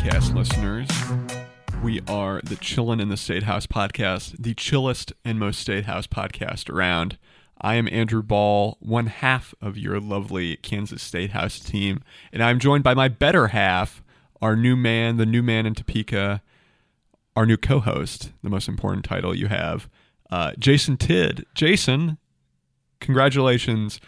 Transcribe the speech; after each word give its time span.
podcast 0.00 0.34
listeners. 0.34 0.88
We 1.84 2.00
are 2.08 2.40
the 2.42 2.54
Chillin' 2.56 3.02
in 3.02 3.10
the 3.10 3.18
State 3.18 3.42
House 3.42 3.66
podcast, 3.66 4.34
the 4.38 4.54
chillest 4.54 5.12
and 5.26 5.38
most 5.38 5.60
State 5.60 5.84
House 5.84 6.06
podcast 6.06 6.70
around. 6.70 7.18
I 7.60 7.74
am 7.74 7.86
Andrew 7.92 8.22
Bahl, 8.22 8.78
one 8.80 9.08
half 9.08 9.54
of 9.60 9.76
your 9.76 10.00
lovely 10.00 10.56
Kansas 10.56 11.02
State 11.02 11.32
House 11.32 11.60
team, 11.60 12.02
and 12.32 12.42
I'm 12.42 12.58
joined 12.58 12.82
by 12.82 12.94
my 12.94 13.08
better 13.08 13.48
half, 13.48 14.02
our 14.40 14.56
new 14.56 14.74
man, 14.74 15.18
the 15.18 15.26
new 15.26 15.42
man 15.42 15.66
in 15.66 15.74
Topeka, 15.74 16.40
our 17.36 17.44
new 17.44 17.58
co 17.58 17.80
host, 17.80 18.32
the 18.42 18.48
most 18.48 18.68
important 18.68 19.04
title 19.04 19.34
you 19.34 19.48
have, 19.48 19.90
uh, 20.30 20.52
Jason 20.58 20.96
Tidd. 20.96 21.44
Jason, 21.54 22.16
congratulations 23.00 24.00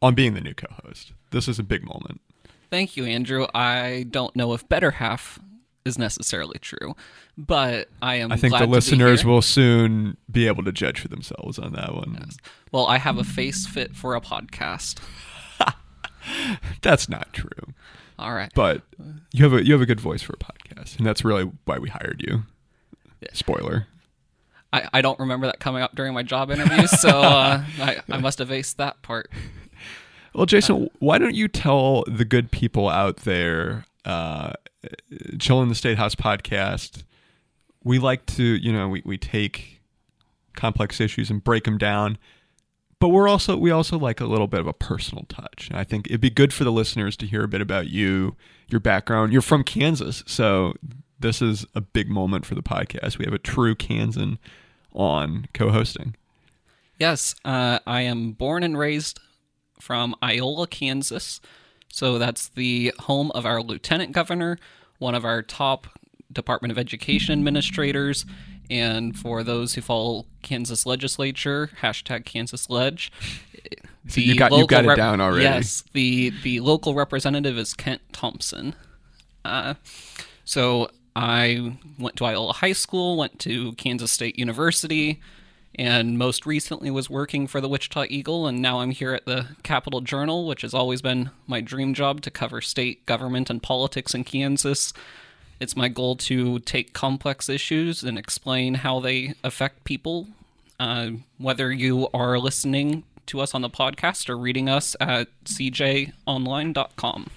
on 0.00 0.14
being 0.14 0.32
the 0.32 0.40
new 0.40 0.54
co 0.54 0.68
host. 0.86 1.12
This 1.32 1.48
is 1.48 1.58
a 1.58 1.64
big 1.64 1.84
moment. 1.84 2.22
Thank 2.70 2.96
you, 2.96 3.04
Andrew. 3.04 3.46
I 3.54 4.06
don't 4.10 4.34
know 4.36 4.52
if 4.52 4.68
better 4.68 4.92
half 4.92 5.38
is 5.84 5.98
necessarily 5.98 6.58
true, 6.58 6.96
but 7.38 7.88
I 8.02 8.16
am. 8.16 8.32
I 8.32 8.36
think 8.36 8.56
the 8.56 8.66
listeners 8.66 9.24
will 9.24 9.42
soon 9.42 10.16
be 10.30 10.46
able 10.46 10.64
to 10.64 10.72
judge 10.72 11.00
for 11.00 11.08
themselves 11.08 11.58
on 11.58 11.72
that 11.74 11.94
one. 11.94 12.30
Well, 12.72 12.86
I 12.86 12.98
have 12.98 13.18
a 13.18 13.24
face 13.24 13.66
fit 13.66 13.94
for 13.94 14.14
a 14.14 14.20
podcast. 14.20 14.98
That's 16.82 17.08
not 17.08 17.32
true. 17.32 17.74
All 18.18 18.34
right. 18.34 18.50
But 18.54 18.82
you 19.32 19.44
have 19.44 19.52
a 19.52 19.64
you 19.64 19.72
have 19.72 19.82
a 19.82 19.86
good 19.86 20.00
voice 20.00 20.22
for 20.22 20.34
a 20.34 20.38
podcast, 20.38 20.96
and 20.98 21.06
that's 21.06 21.24
really 21.24 21.50
why 21.64 21.78
we 21.78 21.88
hired 21.88 22.24
you. 22.26 22.44
Spoiler. 23.32 23.86
I, 24.72 24.88
I 24.94 25.00
don't 25.00 25.18
remember 25.18 25.46
that 25.46 25.60
coming 25.60 25.82
up 25.82 25.94
during 25.94 26.12
my 26.14 26.22
job 26.22 26.50
interview, 26.50 26.86
so 26.86 27.08
uh, 27.22 27.62
I, 27.78 27.98
I 28.10 28.18
must 28.18 28.38
have 28.40 28.48
aced 28.48 28.76
that 28.76 29.00
part. 29.02 29.30
Well, 30.36 30.44
Jason, 30.44 30.90
why 30.98 31.16
don't 31.16 31.34
you 31.34 31.48
tell 31.48 32.04
the 32.06 32.26
good 32.26 32.50
people 32.50 32.90
out 32.90 33.18
there, 33.18 33.86
uh, 34.04 34.52
Chill 35.38 35.62
in 35.62 35.70
the 35.70 35.74
State 35.74 35.96
House 35.96 36.14
podcast? 36.14 37.04
We 37.82 37.98
like 37.98 38.26
to, 38.26 38.42
you 38.42 38.70
know, 38.70 38.86
we, 38.86 39.00
we 39.06 39.16
take 39.16 39.80
complex 40.54 41.00
issues 41.00 41.30
and 41.30 41.42
break 41.42 41.64
them 41.64 41.78
down, 41.78 42.18
but 43.00 43.08
we're 43.08 43.28
also 43.28 43.56
we 43.56 43.70
also 43.70 43.98
like 43.98 44.20
a 44.20 44.26
little 44.26 44.46
bit 44.46 44.60
of 44.60 44.66
a 44.66 44.74
personal 44.74 45.24
touch. 45.30 45.68
And 45.70 45.78
I 45.78 45.84
think 45.84 46.06
it'd 46.08 46.20
be 46.20 46.28
good 46.28 46.52
for 46.52 46.64
the 46.64 46.72
listeners 46.72 47.16
to 47.16 47.26
hear 47.26 47.42
a 47.42 47.48
bit 47.48 47.62
about 47.62 47.88
you, 47.88 48.36
your 48.68 48.80
background. 48.80 49.32
You're 49.32 49.40
from 49.40 49.64
Kansas, 49.64 50.22
so 50.26 50.74
this 51.18 51.40
is 51.40 51.64
a 51.74 51.80
big 51.80 52.10
moment 52.10 52.44
for 52.44 52.54
the 52.54 52.62
podcast. 52.62 53.16
We 53.16 53.24
have 53.24 53.32
a 53.32 53.38
true 53.38 53.74
Kansan 53.74 54.38
on 54.92 55.46
co-hosting. 55.54 56.14
Yes, 56.98 57.34
uh, 57.42 57.78
I 57.86 58.02
am 58.02 58.32
born 58.32 58.62
and 58.62 58.78
raised 58.78 59.20
from 59.80 60.14
Iola, 60.22 60.66
Kansas. 60.66 61.40
So 61.88 62.18
that's 62.18 62.48
the 62.48 62.92
home 63.00 63.30
of 63.34 63.46
our 63.46 63.62
lieutenant 63.62 64.12
governor, 64.12 64.58
one 64.98 65.14
of 65.14 65.24
our 65.24 65.42
top 65.42 65.86
Department 66.32 66.72
of 66.72 66.78
Education 66.78 67.32
administrators, 67.38 68.26
and 68.68 69.16
for 69.16 69.42
those 69.44 69.74
who 69.74 69.80
follow 69.80 70.26
Kansas 70.42 70.84
legislature, 70.84 71.70
hashtag 71.80 72.24
Kansas 72.24 72.68
Ledge. 72.68 73.12
So 74.08 74.20
you 74.20 74.36
got- 74.38 74.52
you 74.52 74.66
got 74.68 74.84
it 74.84 74.96
down 74.96 75.20
already. 75.20 75.42
Yes, 75.42 75.82
the 75.92 76.30
the 76.44 76.60
local 76.60 76.94
representative 76.94 77.58
is 77.58 77.74
Kent 77.74 78.02
Thompson. 78.12 78.76
Uh, 79.44 79.74
so 80.44 80.88
I 81.16 81.76
went 81.98 82.14
to 82.18 82.24
Iola 82.24 82.52
High 82.52 82.70
School, 82.72 83.16
went 83.16 83.40
to 83.40 83.72
Kansas 83.72 84.12
State 84.12 84.38
University, 84.38 85.20
and 85.76 86.18
most 86.18 86.46
recently 86.46 86.90
was 86.90 87.10
working 87.10 87.46
for 87.46 87.60
the 87.60 87.68
Wichita 87.68 88.06
Eagle, 88.08 88.46
and 88.46 88.60
now 88.60 88.80
I'm 88.80 88.90
here 88.90 89.12
at 89.12 89.26
the 89.26 89.48
Capital 89.62 90.00
Journal, 90.00 90.46
which 90.46 90.62
has 90.62 90.72
always 90.72 91.02
been 91.02 91.30
my 91.46 91.60
dream 91.60 91.92
job 91.92 92.22
to 92.22 92.30
cover 92.30 92.62
state 92.62 93.04
government 93.04 93.50
and 93.50 93.62
politics 93.62 94.14
in 94.14 94.24
Kansas. 94.24 94.94
It's 95.60 95.76
my 95.76 95.88
goal 95.88 96.16
to 96.16 96.58
take 96.60 96.94
complex 96.94 97.48
issues 97.48 98.02
and 98.02 98.18
explain 98.18 98.74
how 98.74 99.00
they 99.00 99.34
affect 99.44 99.84
people. 99.84 100.28
Uh, 100.78 101.10
whether 101.38 101.72
you 101.72 102.08
are 102.12 102.38
listening 102.38 103.04
to 103.26 103.40
us 103.40 103.54
on 103.54 103.62
the 103.62 103.70
podcast 103.70 104.28
or 104.28 104.36
reading 104.36 104.68
us 104.68 104.94
at 105.00 105.28
cjonline.com. 105.44 107.30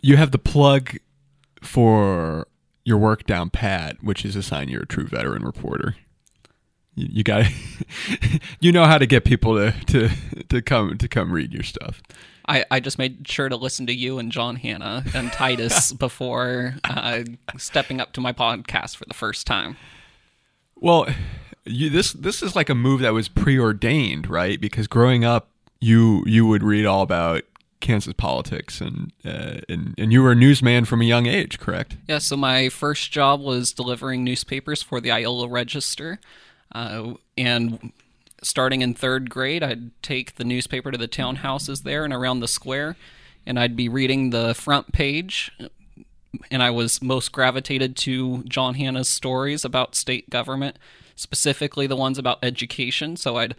you 0.00 0.16
have 0.16 0.30
the 0.30 0.38
plug 0.38 0.96
for 1.62 2.46
your 2.88 2.96
work 2.96 3.26
down 3.26 3.50
pat, 3.50 4.02
which 4.02 4.24
is 4.24 4.34
a 4.34 4.42
sign 4.42 4.70
you're 4.70 4.82
a 4.82 4.86
true 4.86 5.06
veteran 5.06 5.44
reporter. 5.44 5.94
You, 6.94 7.06
you 7.10 7.22
got, 7.22 7.44
you 8.60 8.72
know 8.72 8.86
how 8.86 8.96
to 8.96 9.06
get 9.06 9.26
people 9.26 9.54
to, 9.56 9.72
to 9.86 10.08
to 10.48 10.62
come 10.62 10.96
to 10.96 11.06
come 11.06 11.30
read 11.30 11.52
your 11.52 11.62
stuff. 11.62 12.00
I, 12.48 12.64
I 12.70 12.80
just 12.80 12.98
made 12.98 13.28
sure 13.28 13.50
to 13.50 13.56
listen 13.56 13.86
to 13.88 13.92
you 13.92 14.18
and 14.18 14.32
John 14.32 14.56
Hanna 14.56 15.04
and 15.14 15.30
Titus 15.30 15.92
before 16.06 16.76
uh, 16.82 17.24
stepping 17.58 18.00
up 18.00 18.14
to 18.14 18.22
my 18.22 18.32
podcast 18.32 18.96
for 18.96 19.04
the 19.04 19.12
first 19.12 19.46
time. 19.46 19.76
Well, 20.74 21.08
you, 21.66 21.90
this 21.90 22.14
this 22.14 22.42
is 22.42 22.56
like 22.56 22.70
a 22.70 22.74
move 22.74 23.00
that 23.02 23.12
was 23.12 23.28
preordained, 23.28 24.30
right? 24.30 24.58
Because 24.58 24.86
growing 24.86 25.26
up, 25.26 25.50
you 25.78 26.24
you 26.26 26.46
would 26.46 26.62
read 26.62 26.86
all 26.86 27.02
about 27.02 27.42
Kansas 27.80 28.14
politics, 28.14 28.80
and 28.80 29.12
uh, 29.24 29.60
and 29.68 29.94
and 29.98 30.12
you 30.12 30.22
were 30.22 30.32
a 30.32 30.36
newsman 30.36 30.84
from 30.84 31.00
a 31.00 31.04
young 31.04 31.26
age, 31.26 31.58
correct? 31.58 31.96
Yeah, 32.08 32.18
so 32.18 32.36
my 32.36 32.68
first 32.68 33.12
job 33.12 33.40
was 33.40 33.72
delivering 33.72 34.24
newspapers 34.24 34.82
for 34.82 35.00
the 35.00 35.10
Iola 35.10 35.48
Register. 35.48 36.20
Uh, 36.72 37.14
and 37.36 37.92
starting 38.42 38.82
in 38.82 38.94
third 38.94 39.30
grade, 39.30 39.62
I'd 39.62 39.90
take 40.02 40.36
the 40.36 40.44
newspaper 40.44 40.90
to 40.90 40.98
the 40.98 41.08
townhouses 41.08 41.82
there 41.82 42.04
and 42.04 42.12
around 42.12 42.40
the 42.40 42.48
square, 42.48 42.96
and 43.46 43.58
I'd 43.58 43.76
be 43.76 43.88
reading 43.88 44.30
the 44.30 44.54
front 44.54 44.92
page. 44.92 45.50
And 46.50 46.62
I 46.62 46.70
was 46.70 47.00
most 47.00 47.32
gravitated 47.32 47.96
to 47.98 48.42
John 48.44 48.74
Hanna's 48.74 49.08
stories 49.08 49.64
about 49.64 49.94
state 49.94 50.28
government, 50.28 50.78
specifically 51.16 51.86
the 51.86 51.96
ones 51.96 52.18
about 52.18 52.38
education. 52.42 53.16
So 53.16 53.36
I'd 53.38 53.56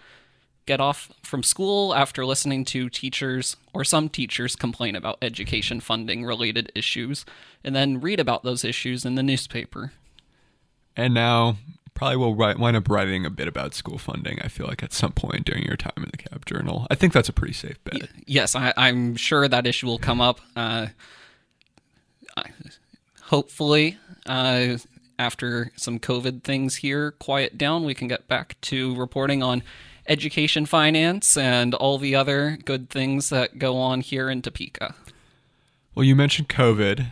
get 0.70 0.80
off 0.80 1.12
from 1.24 1.42
school 1.42 1.96
after 1.96 2.24
listening 2.24 2.64
to 2.64 2.90
teachers 2.90 3.58
or 3.74 3.84
some 3.84 4.08
teachers 4.08 4.56
complain 4.56 4.96
about 4.96 5.18
education 5.20 5.80
funding 5.80 6.24
related 6.24 6.72
issues, 6.76 7.26
and 7.64 7.76
then 7.76 8.00
read 8.00 8.20
about 8.20 8.44
those 8.44 8.64
issues 8.64 9.04
in 9.04 9.16
the 9.16 9.24
newspaper. 9.24 9.94
And 10.96 11.12
now 11.16 11.58
probably 11.96 12.18
will 12.18 12.36
write, 12.36 12.60
wind 12.60 12.78
up 12.78 12.88
writing 12.88 13.26
a 13.26 13.32
bit 13.32 13.48
about 13.48 13.74
school 13.74 13.98
funding. 13.98 14.40
I 14.44 14.48
feel 14.48 14.68
like 14.68 14.84
at 14.84 14.94
some 14.94 15.12
point 15.12 15.44
during 15.44 15.64
your 15.64 15.76
time 15.76 15.98
in 15.98 16.10
the 16.12 16.18
Cap 16.18 16.46
Journal. 16.46 16.86
I 16.92 16.94
think 16.94 17.14
that's 17.14 17.30
a 17.30 17.34
pretty 17.34 17.56
safe 17.56 17.84
bet. 17.84 18.08
Yes, 18.28 18.56
I, 18.56 18.72
I'm 18.78 19.16
sure 19.16 19.48
that 19.48 19.66
issue 19.66 19.88
will 19.88 19.98
come 19.98 20.22
up. 20.22 20.40
Uh, 20.56 20.88
hopefully, 23.24 23.98
uh, 24.28 24.78
after 25.18 25.72
some 25.76 25.98
COVID 25.98 26.44
things 26.44 26.76
here 26.76 27.12
quiet 27.14 27.58
down, 27.58 27.86
we 27.86 27.96
can 27.96 28.08
get 28.08 28.28
back 28.28 28.56
to 28.62 28.96
reporting 28.96 29.42
on 29.42 29.64
education 30.10 30.66
finance 30.66 31.38
and 31.38 31.74
all 31.76 31.98
the 31.98 32.16
other 32.16 32.58
good 32.66 32.90
things 32.90 33.30
that 33.30 33.60
go 33.60 33.78
on 33.78 34.02
here 34.02 34.30
in 34.30 34.42
Topeka. 34.42 34.96
Well, 35.96 36.04
you 36.04 36.16
mentioned 36.16 36.50
COVID. 36.50 37.12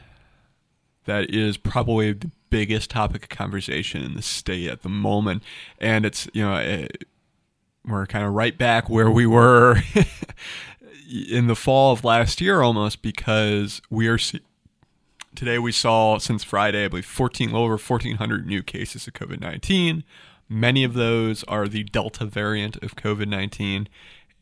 That 1.05 1.29
is 1.29 1.55
probably 1.55 2.11
the 2.11 2.31
biggest 2.49 2.89
topic 2.89 3.23
of 3.23 3.29
conversation 3.29 4.03
in 4.03 4.15
the 4.15 4.21
state 4.21 4.67
at 4.69 4.81
the 4.81 4.89
moment, 4.89 5.43
and 5.79 6.05
it's 6.05 6.27
you 6.33 6.43
know 6.43 6.55
eh, 6.55 6.87
we're 7.85 8.05
kind 8.05 8.25
of 8.25 8.33
right 8.33 8.57
back 8.57 8.89
where 8.89 9.09
we 9.09 9.25
were 9.25 9.77
in 11.29 11.47
the 11.47 11.55
fall 11.55 11.93
of 11.93 12.03
last 12.03 12.41
year 12.41 12.61
almost 12.61 13.01
because 13.01 13.81
we 13.89 14.07
are 14.07 14.17
see- 14.17 14.41
today 15.35 15.57
we 15.57 15.71
saw 15.71 16.17
since 16.17 16.43
Friday 16.43 16.83
I 16.83 16.87
believe 16.89 17.05
14 17.05 17.53
over 17.53 17.77
1400 17.77 18.45
new 18.45 18.61
cases 18.61 19.07
of 19.07 19.13
COVID-19 19.13 20.03
many 20.49 20.83
of 20.83 20.93
those 20.93 21.43
are 21.45 21.67
the 21.67 21.83
delta 21.83 22.25
variant 22.25 22.77
of 22.77 22.95
COVID-19 22.95 23.87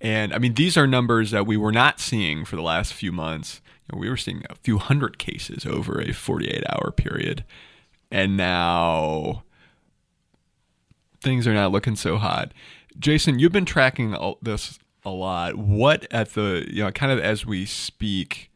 and 0.02 0.34
I 0.34 0.38
mean 0.38 0.54
these 0.54 0.78
are 0.78 0.88
numbers 0.88 1.32
that 1.32 1.48
we 1.48 1.58
were 1.58 1.72
not 1.72 2.00
seeing 2.00 2.46
for 2.46 2.56
the 2.56 2.62
last 2.62 2.94
few 2.94 3.12
months 3.12 3.62
you 3.88 3.96
know, 3.96 4.00
we 4.00 4.10
were 4.10 4.18
seeing 4.18 4.44
a 4.50 4.56
few 4.56 4.78
hundred 4.78 5.18
cases 5.18 5.66
over 5.66 6.02
a 6.02 6.12
48 6.12 6.64
hour 6.70 6.92
period 6.92 7.44
and 8.12 8.38
now 8.38 9.44
things 11.22 11.48
are 11.48 11.54
not 11.54 11.72
looking 11.72 11.96
so 11.96 12.18
hot. 12.18 12.54
Jason, 12.98 13.40
you've 13.40 13.52
been 13.52 13.66
tracking 13.66 14.16
this 14.42 14.80
a 15.04 15.10
lot. 15.10 15.56
What 15.56 16.08
at 16.12 16.34
the 16.34 16.66
you 16.70 16.84
know 16.84 16.92
kind 16.92 17.12
of 17.12 17.20
as 17.20 17.46
we 17.46 17.66
speak, 17.66 18.52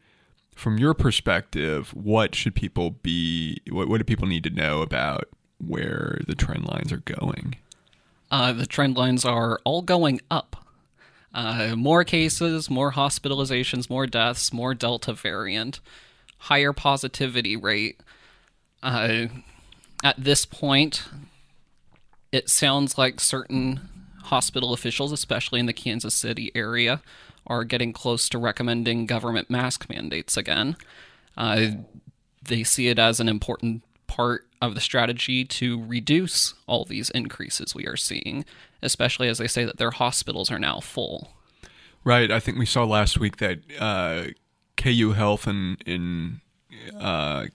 from 0.54 0.78
your 0.78 0.94
perspective, 0.94 1.94
what 1.94 2.34
should 2.34 2.54
people 2.54 2.90
be? 2.90 3.58
What, 3.70 3.88
what 3.88 3.98
do 3.98 4.04
people 4.04 4.26
need 4.26 4.44
to 4.44 4.50
know 4.50 4.82
about 4.82 5.28
where 5.66 6.20
the 6.26 6.34
trend 6.34 6.66
lines 6.66 6.92
are 6.92 6.98
going? 6.98 7.56
Uh, 8.30 8.52
the 8.52 8.66
trend 8.66 8.96
lines 8.96 9.24
are 9.24 9.60
all 9.64 9.82
going 9.82 10.20
up. 10.30 10.64
Uh, 11.32 11.74
more 11.76 12.04
cases, 12.04 12.68
more 12.68 12.92
hospitalizations, 12.92 13.88
more 13.88 14.06
deaths, 14.06 14.52
more 14.52 14.74
Delta 14.74 15.12
variant, 15.12 15.80
higher 16.38 16.72
positivity 16.72 17.56
rate. 17.56 18.00
Uh, 18.82 19.26
at 20.02 20.16
this 20.16 20.44
point, 20.44 21.04
it 22.32 22.48
sounds 22.48 22.96
like 22.96 23.20
certain 23.20 23.80
hospital 24.24 24.72
officials, 24.72 25.12
especially 25.12 25.60
in 25.60 25.66
the 25.66 25.72
Kansas 25.72 26.14
City 26.14 26.50
area, 26.54 27.00
are 27.46 27.64
getting 27.64 27.92
close 27.92 28.28
to 28.28 28.38
recommending 28.38 29.06
government 29.06 29.50
mask 29.50 29.88
mandates 29.88 30.36
again. 30.36 30.76
Uh, 31.36 31.68
they 32.42 32.64
see 32.64 32.88
it 32.88 32.98
as 32.98 33.20
an 33.20 33.28
important 33.28 33.82
part 34.10 34.48
of 34.60 34.74
the 34.74 34.80
strategy 34.80 35.44
to 35.44 35.84
reduce 35.84 36.54
all 36.66 36.84
these 36.84 37.10
increases 37.10 37.76
we 37.76 37.86
are 37.86 37.96
seeing, 37.96 38.44
especially 38.82 39.28
as 39.28 39.38
they 39.38 39.46
say 39.46 39.64
that 39.64 39.78
their 39.78 39.92
hospitals 39.92 40.50
are 40.50 40.58
now 40.58 40.80
full. 40.80 41.30
Right. 42.02 42.28
I 42.28 42.40
think 42.40 42.58
we 42.58 42.66
saw 42.66 42.82
last 42.82 43.20
week 43.20 43.36
that 43.36 43.60
uh, 43.78 44.32
KU 44.76 45.12
Health 45.12 45.46
in 45.46 45.76
in 45.86 46.40
uh, 46.98 47.46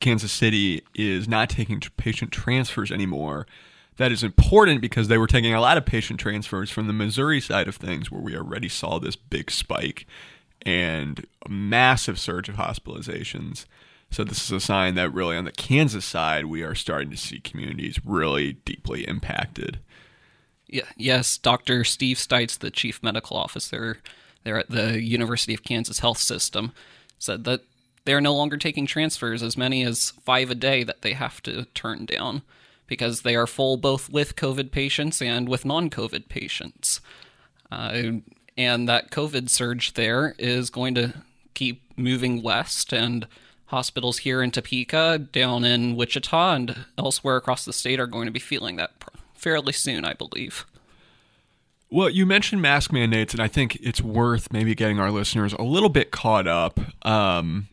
Kansas 0.00 0.30
City 0.30 0.82
is 0.94 1.26
not 1.26 1.48
taking 1.48 1.80
patient 1.96 2.32
transfers 2.32 2.92
anymore. 2.92 3.46
That 3.96 4.12
is 4.12 4.22
important 4.22 4.82
because 4.82 5.08
they 5.08 5.18
were 5.18 5.26
taking 5.26 5.54
a 5.54 5.60
lot 5.60 5.78
of 5.78 5.86
patient 5.86 6.20
transfers 6.20 6.70
from 6.70 6.86
the 6.86 6.92
Missouri 6.92 7.40
side 7.40 7.66
of 7.66 7.76
things, 7.76 8.10
where 8.10 8.20
we 8.20 8.36
already 8.36 8.68
saw 8.68 8.98
this 8.98 9.16
big 9.16 9.50
spike 9.50 10.06
and 10.62 11.26
a 11.46 11.48
massive 11.48 12.18
surge 12.20 12.50
of 12.50 12.56
hospitalizations. 12.56 13.64
So 14.10 14.24
this 14.24 14.44
is 14.44 14.52
a 14.52 14.60
sign 14.60 14.94
that 14.94 15.12
really 15.12 15.36
on 15.36 15.44
the 15.44 15.52
Kansas 15.52 16.04
side, 16.04 16.46
we 16.46 16.62
are 16.62 16.74
starting 16.74 17.10
to 17.10 17.16
see 17.16 17.40
communities 17.40 18.00
really 18.04 18.54
deeply 18.54 19.06
impacted. 19.06 19.80
Yeah, 20.66 20.86
yes, 20.96 21.38
Dr. 21.38 21.84
Steve 21.84 22.16
Stites, 22.16 22.58
the 22.58 22.70
chief 22.70 23.02
medical 23.02 23.36
officer 23.36 23.98
there 24.44 24.58
at 24.58 24.70
the 24.70 25.02
University 25.02 25.54
of 25.54 25.62
Kansas 25.62 25.98
Health 25.98 26.18
System, 26.18 26.72
said 27.18 27.44
that 27.44 27.62
they're 28.04 28.20
no 28.20 28.34
longer 28.34 28.56
taking 28.56 28.86
transfers 28.86 29.42
as 29.42 29.56
many 29.56 29.82
as 29.82 30.12
five 30.24 30.50
a 30.50 30.54
day 30.54 30.82
that 30.84 31.02
they 31.02 31.12
have 31.12 31.42
to 31.42 31.66
turn 31.74 32.06
down 32.06 32.42
because 32.86 33.20
they 33.20 33.36
are 33.36 33.46
full 33.46 33.76
both 33.76 34.10
with 34.10 34.36
COVID 34.36 34.70
patients 34.70 35.20
and 35.20 35.48
with 35.48 35.64
non 35.64 35.90
COVID 35.90 36.28
patients. 36.28 37.00
Uh, 37.70 38.12
and 38.56 38.88
that 38.88 39.10
COVID 39.10 39.50
surge 39.50 39.92
there 39.92 40.34
is 40.38 40.70
going 40.70 40.94
to 40.94 41.14
keep 41.54 41.82
moving 41.98 42.42
west 42.42 42.92
and 42.92 43.26
hospitals 43.68 44.18
here 44.18 44.42
in 44.42 44.50
Topeka, 44.50 45.18
down 45.18 45.64
in 45.64 45.94
Wichita, 45.94 46.54
and 46.54 46.84
elsewhere 46.96 47.36
across 47.36 47.64
the 47.64 47.72
state 47.72 48.00
are 48.00 48.06
going 48.06 48.26
to 48.26 48.32
be 48.32 48.40
feeling 48.40 48.76
that 48.76 48.92
fairly 49.34 49.72
soon, 49.72 50.04
I 50.04 50.14
believe. 50.14 50.66
Well, 51.90 52.10
you 52.10 52.26
mentioned 52.26 52.60
mask 52.60 52.92
mandates, 52.92 53.32
and 53.32 53.42
I 53.42 53.48
think 53.48 53.76
it's 53.76 54.02
worth 54.02 54.52
maybe 54.52 54.74
getting 54.74 54.98
our 54.98 55.10
listeners 55.10 55.54
a 55.54 55.62
little 55.62 55.88
bit 55.88 56.10
caught 56.10 56.46
up. 56.46 56.78
Um, 57.06 57.68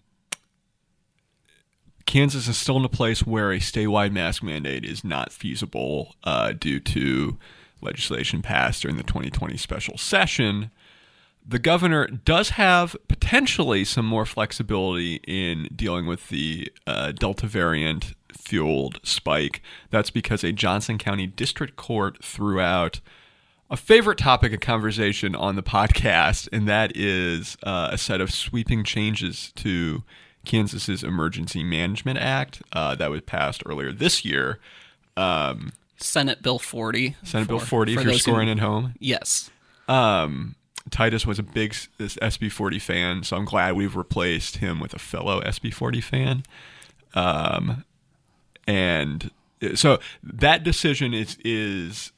Kansas 2.05 2.47
is 2.47 2.57
still 2.57 2.77
in 2.77 2.85
a 2.85 2.89
place 2.89 3.25
where 3.25 3.51
a 3.51 3.59
statewide 3.59 4.11
mask 4.11 4.43
mandate 4.43 4.85
is 4.85 5.03
not 5.03 5.33
feasible 5.33 6.15
uh, 6.23 6.53
due 6.53 6.79
to 6.79 7.37
legislation 7.81 8.41
passed 8.41 8.81
during 8.81 8.97
the 8.97 9.03
2020 9.03 9.57
special 9.57 9.97
session 9.97 10.71
the 11.47 11.59
governor 11.59 12.07
does 12.07 12.51
have 12.51 12.95
potentially 13.07 13.85
some 13.85 14.05
more 14.05 14.25
flexibility 14.25 15.21
in 15.27 15.69
dealing 15.75 16.05
with 16.05 16.29
the 16.29 16.71
uh, 16.87 17.11
Delta 17.11 17.47
variant 17.47 18.13
fueled 18.31 18.99
spike. 19.03 19.61
That's 19.91 20.09
because 20.09 20.43
a 20.43 20.51
Johnson 20.51 20.97
County 20.97 21.27
District 21.27 21.75
Court 21.75 22.23
threw 22.23 22.59
out 22.59 22.99
a 23.69 23.77
favorite 23.77 24.17
topic 24.17 24.53
of 24.53 24.59
conversation 24.59 25.35
on 25.35 25.55
the 25.55 25.63
podcast, 25.63 26.47
and 26.51 26.67
that 26.67 26.95
is 26.95 27.57
uh, 27.63 27.89
a 27.91 27.97
set 27.97 28.21
of 28.21 28.31
sweeping 28.31 28.83
changes 28.83 29.51
to 29.55 30.03
Kansas's 30.45 31.03
Emergency 31.03 31.63
Management 31.63 32.19
Act 32.19 32.61
uh, 32.73 32.95
that 32.95 33.09
was 33.09 33.21
passed 33.21 33.63
earlier 33.65 33.91
this 33.91 34.23
year. 34.23 34.59
Um, 35.17 35.73
Senate 35.97 36.41
Bill 36.41 36.59
40. 36.59 37.15
Senate 37.23 37.45
for, 37.45 37.49
Bill 37.49 37.59
40, 37.59 37.93
if 37.93 38.03
you're 38.03 38.13
scoring 38.13 38.47
who, 38.47 38.53
at 38.53 38.59
home. 38.59 38.93
Yes. 38.99 39.49
Um, 39.87 40.55
Titus 40.91 41.25
was 41.25 41.39
a 41.39 41.43
big 41.43 41.71
SB40 41.71 42.81
fan, 42.81 43.23
so 43.23 43.37
I'm 43.37 43.45
glad 43.45 43.75
we've 43.75 43.95
replaced 43.95 44.57
him 44.57 44.79
with 44.79 44.93
a 44.93 44.99
fellow 44.99 45.41
SB40 45.41 46.03
fan. 46.03 46.43
Um, 47.13 47.83
and 48.67 49.31
so 49.73 49.99
that 50.23 50.63
decision 50.63 51.13
is 51.13 51.37
is 51.43 52.11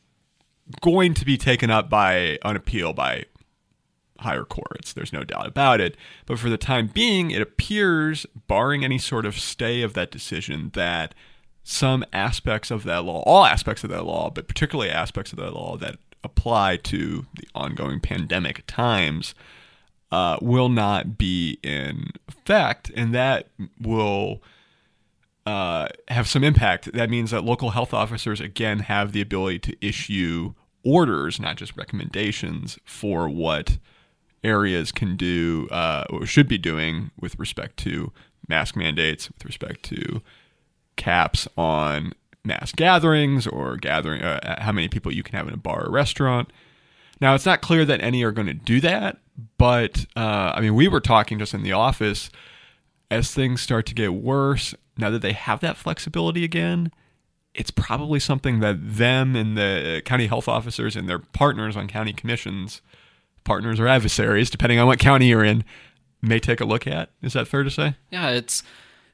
going 0.82 1.14
to 1.14 1.24
be 1.24 1.38
taken 1.38 1.70
up 1.70 1.90
by 1.90 2.38
on 2.44 2.56
appeal 2.56 2.94
by 2.94 3.26
higher 4.20 4.44
courts. 4.44 4.94
There's 4.94 5.14
no 5.14 5.24
doubt 5.24 5.48
about 5.48 5.80
it. 5.80 5.96
But 6.26 6.40
for 6.40 6.50
the 6.50 6.58
time 6.58 6.88
being, 6.88 7.32
it 7.32 7.42
appears, 7.42 8.26
barring 8.48 8.84
any 8.84 8.98
sort 8.98 9.26
of 9.26 9.40
stay 9.40 9.82
of 9.82 9.94
that 9.94 10.12
decision, 10.12 10.72
that 10.74 11.14
some 11.64 12.06
aspects 12.14 12.72
of 12.72 12.84
that 12.84 13.04
law, 13.04 13.22
all 13.26 13.46
aspects 13.46 13.84
of 13.84 13.90
that 13.90 14.06
law, 14.06 14.30
but 14.30 14.48
particularly 14.48 14.90
aspects 14.90 15.32
of 15.32 15.40
that 15.40 15.54
law 15.54 15.78
that 15.78 15.98
apply 16.28 16.78
to 16.78 17.26
the 17.36 17.48
ongoing 17.56 18.00
pandemic 18.00 18.64
times 18.68 19.34
uh, 20.12 20.38
will 20.42 20.70
not 20.70 21.18
be 21.18 21.58
in 21.64 22.12
effect, 22.28 22.92
and 22.96 23.14
that 23.14 23.48
will 23.82 24.42
uh, 25.46 25.88
have 26.10 26.28
some 26.28 26.44
impact. 26.44 26.92
That 26.94 27.10
means 27.10 27.32
that 27.32 27.44
local 27.44 27.72
health 27.72 27.94
officers 27.94 28.40
again 28.40 28.80
have 28.80 29.12
the 29.12 29.22
ability 29.22 29.60
to 29.60 29.86
issue 29.86 30.54
orders, 30.84 31.40
not 31.40 31.58
just 31.58 31.76
recommendations, 31.76 32.78
for 32.86 33.28
what 33.28 33.78
areas 34.44 34.92
can 34.92 35.18
do 35.18 35.68
uh, 35.72 36.06
or 36.10 36.26
should 36.26 36.48
be 36.48 36.58
doing 36.58 37.12
with 37.20 37.38
respect 37.40 37.78
to 37.78 38.12
mask 38.48 38.76
mandates, 38.76 39.30
with 39.30 39.46
respect 39.46 39.84
to 39.84 40.22
caps 40.96 41.48
on 41.58 42.14
mass 42.48 42.72
gatherings 42.72 43.46
or 43.46 43.78
gathering 43.78 44.24
uh, 44.24 44.62
how 44.62 44.72
many 44.72 44.88
people 44.88 45.14
you 45.14 45.24
can 45.24 45.36
have 45.36 45.48
in 45.48 45.54
a 45.54 45.58
bar 45.58 45.86
or 45.86 45.92
restaurant. 45.92 46.52
Now, 47.20 47.36
it's 47.36 47.46
not 47.46 47.62
clear 47.62 47.86
that 47.86 48.02
any 48.02 48.24
are 48.24 48.32
going 48.32 48.48
to 48.48 48.54
do 48.54 48.80
that, 48.82 49.18
but 49.58 50.06
uh, 50.16 50.54
I 50.56 50.62
mean, 50.62 50.76
we 50.76 50.88
were 50.88 51.00
talking 51.00 51.40
just 51.40 51.54
in 51.54 51.64
the 51.64 51.74
office 51.74 52.30
as 53.10 53.34
things 53.34 53.62
start 53.62 53.86
to 53.88 53.94
get 53.94 54.14
worse. 54.14 54.74
Now 54.98 55.10
that 55.12 55.22
they 55.22 55.34
have 55.34 55.60
that 55.62 55.78
flexibility 55.78 56.44
again, 56.44 56.92
it's 57.54 57.72
probably 57.72 58.20
something 58.20 58.60
that 58.60 58.78
them 58.80 59.36
and 59.36 59.58
the 59.58 60.02
county 60.06 60.28
health 60.28 60.48
officers 60.48 60.96
and 60.96 61.10
their 61.10 61.20
partners 61.20 61.76
on 61.76 61.88
county 61.88 62.14
commissions, 62.14 62.82
partners 63.44 63.80
or 63.80 63.88
adversaries, 63.88 64.50
depending 64.50 64.80
on 64.80 64.88
what 64.88 65.00
county 65.00 65.28
you're 65.28 65.44
in, 65.44 65.64
may 66.22 66.40
take 66.40 66.62
a 66.62 66.66
look 66.66 66.86
at. 66.86 67.10
Is 67.22 67.34
that 67.34 67.48
fair 67.48 67.64
to 67.64 67.72
say? 67.72 67.96
Yeah, 68.12 68.30
it's 68.30 68.62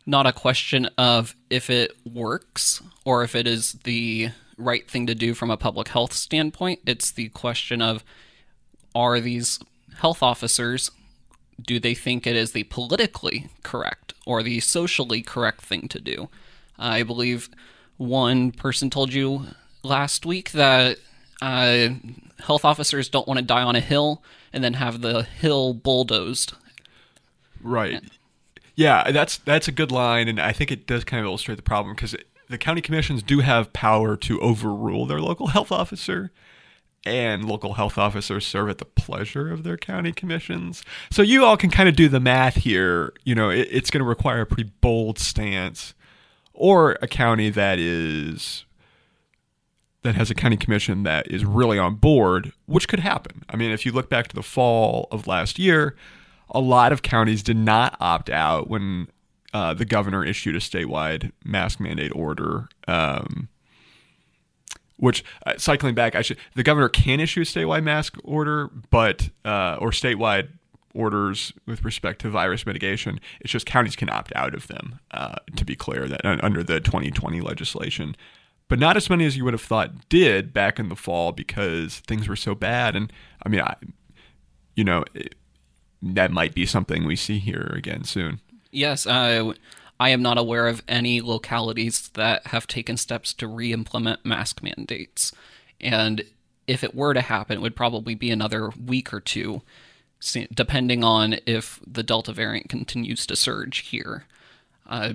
not 0.05 0.25
a 0.25 0.33
question 0.33 0.87
of 0.97 1.35
if 1.49 1.69
it 1.69 1.91
works 2.05 2.81
or 3.05 3.23
if 3.23 3.35
it 3.35 3.47
is 3.47 3.73
the 3.83 4.29
right 4.57 4.89
thing 4.89 5.07
to 5.07 5.15
do 5.15 5.33
from 5.33 5.49
a 5.49 5.57
public 5.57 5.89
health 5.89 6.13
standpoint. 6.13 6.79
It's 6.85 7.11
the 7.11 7.29
question 7.29 7.81
of 7.81 8.03
are 8.93 9.19
these 9.19 9.59
health 9.97 10.21
officers, 10.21 10.91
do 11.61 11.79
they 11.79 11.93
think 11.93 12.25
it 12.25 12.35
is 12.35 12.51
the 12.51 12.63
politically 12.63 13.49
correct 13.63 14.13
or 14.25 14.43
the 14.43 14.59
socially 14.59 15.21
correct 15.21 15.61
thing 15.61 15.87
to 15.89 15.99
do? 15.99 16.29
I 16.77 17.03
believe 17.03 17.49
one 17.97 18.51
person 18.51 18.89
told 18.89 19.13
you 19.13 19.45
last 19.83 20.25
week 20.25 20.51
that 20.51 20.97
uh, 21.41 21.89
health 22.39 22.65
officers 22.65 23.09
don't 23.09 23.27
want 23.27 23.39
to 23.39 23.45
die 23.45 23.63
on 23.63 23.75
a 23.75 23.81
hill 23.81 24.23
and 24.51 24.63
then 24.63 24.73
have 24.73 25.01
the 25.01 25.23
hill 25.23 25.73
bulldozed. 25.73 26.53
Right. 27.61 28.03
Yeah, 28.75 29.11
that's 29.11 29.37
that's 29.37 29.67
a 29.67 29.71
good 29.71 29.91
line, 29.91 30.27
and 30.27 30.39
I 30.39 30.51
think 30.51 30.71
it 30.71 30.87
does 30.87 31.03
kind 31.03 31.19
of 31.19 31.27
illustrate 31.27 31.55
the 31.55 31.61
problem 31.61 31.95
because 31.95 32.15
the 32.49 32.57
county 32.57 32.81
commissions 32.81 33.21
do 33.21 33.39
have 33.39 33.73
power 33.73 34.15
to 34.17 34.39
overrule 34.41 35.05
their 35.05 35.19
local 35.19 35.47
health 35.47 35.71
officer, 35.71 36.31
and 37.05 37.45
local 37.45 37.73
health 37.73 37.97
officers 37.97 38.45
serve 38.45 38.69
at 38.69 38.79
the 38.79 38.85
pleasure 38.85 39.51
of 39.51 39.63
their 39.63 39.77
county 39.77 40.11
commissions. 40.11 40.83
So 41.11 41.21
you 41.21 41.45
all 41.45 41.57
can 41.57 41.69
kind 41.69 41.87
of 41.87 41.95
do 41.95 42.09
the 42.09 42.19
math 42.19 42.55
here. 42.55 43.13
You 43.23 43.35
know, 43.35 43.49
it, 43.49 43.67
it's 43.71 43.91
going 43.91 44.03
to 44.03 44.09
require 44.09 44.41
a 44.41 44.45
pretty 44.45 44.71
bold 44.81 45.19
stance, 45.19 45.93
or 46.53 46.97
a 47.01 47.07
county 47.07 47.49
that 47.51 47.77
is 47.77 48.65
that 50.01 50.15
has 50.15 50.31
a 50.31 50.35
county 50.35 50.57
commission 50.57 51.03
that 51.03 51.29
is 51.31 51.45
really 51.45 51.77
on 51.77 51.95
board, 51.95 52.53
which 52.65 52.87
could 52.87 52.99
happen. 52.99 53.43
I 53.49 53.55
mean, 53.55 53.71
if 53.71 53.85
you 53.85 53.91
look 53.91 54.09
back 54.09 54.27
to 54.29 54.35
the 54.35 54.43
fall 54.43 55.07
of 55.11 55.27
last 55.27 55.59
year 55.59 55.95
a 56.53 56.59
lot 56.59 56.91
of 56.91 57.01
counties 57.01 57.43
did 57.43 57.57
not 57.57 57.97
opt 57.99 58.29
out 58.29 58.69
when 58.69 59.07
uh, 59.53 59.73
the 59.73 59.85
governor 59.85 60.23
issued 60.23 60.55
a 60.55 60.59
statewide 60.59 61.31
mask 61.43 61.79
mandate 61.79 62.11
order. 62.15 62.69
Um, 62.87 63.49
which 64.97 65.23
uh, 65.45 65.55
cycling 65.57 65.95
back, 65.95 66.15
I 66.15 66.21
should 66.21 66.37
the 66.55 66.63
governor 66.63 66.87
can 66.87 67.19
issue 67.19 67.41
a 67.41 67.43
statewide 67.43 67.83
mask 67.83 68.15
order, 68.23 68.69
but 68.89 69.29
uh, 69.43 69.77
or 69.79 69.91
statewide 69.91 70.49
orders 70.93 71.51
with 71.65 71.83
respect 71.83 72.21
to 72.21 72.29
virus 72.29 72.65
mitigation. 72.65 73.19
It's 73.41 73.51
just 73.51 73.65
counties 73.65 73.95
can 73.95 74.09
opt 74.09 74.31
out 74.35 74.53
of 74.53 74.67
them. 74.67 74.99
Uh, 75.11 75.35
to 75.55 75.65
be 75.65 75.75
clear, 75.75 76.07
that 76.07 76.21
under 76.25 76.63
the 76.63 76.79
2020 76.79 77.41
legislation, 77.41 78.15
but 78.69 78.79
not 78.79 78.95
as 78.95 79.09
many 79.09 79.25
as 79.25 79.35
you 79.35 79.43
would 79.43 79.53
have 79.53 79.61
thought 79.61 80.07
did 80.07 80.53
back 80.53 80.79
in 80.79 80.89
the 80.89 80.95
fall 80.95 81.31
because 81.31 81.99
things 82.07 82.29
were 82.29 82.35
so 82.35 82.55
bad. 82.55 82.95
And 82.95 83.11
I 83.45 83.49
mean, 83.49 83.61
I, 83.61 83.75
you 84.75 84.83
know. 84.83 85.03
It, 85.13 85.35
that 86.03 86.31
might 86.31 86.53
be 86.53 86.65
something 86.65 87.05
we 87.05 87.15
see 87.15 87.39
here 87.39 87.71
again 87.75 88.03
soon. 88.03 88.41
Yes, 88.71 89.07
uh, 89.07 89.53
I 89.99 90.09
am 90.09 90.21
not 90.21 90.37
aware 90.37 90.67
of 90.67 90.83
any 90.87 91.21
localities 91.21 92.09
that 92.09 92.47
have 92.47 92.67
taken 92.67 92.97
steps 92.97 93.33
to 93.35 93.47
re 93.47 93.71
implement 93.71 94.25
mask 94.25 94.61
mandates. 94.61 95.31
And 95.79 96.23
if 96.67 96.83
it 96.83 96.95
were 96.95 97.13
to 97.13 97.21
happen, 97.21 97.57
it 97.57 97.61
would 97.61 97.75
probably 97.75 98.15
be 98.15 98.31
another 98.31 98.69
week 98.69 99.13
or 99.13 99.19
two. 99.19 99.61
depending 100.53 101.03
on 101.03 101.35
if 101.45 101.81
the 101.85 102.01
Delta 102.03 102.31
variant 102.31 102.69
continues 102.69 103.25
to 103.27 103.35
surge 103.35 103.79
here. 103.79 104.23
Uh, 104.87 105.13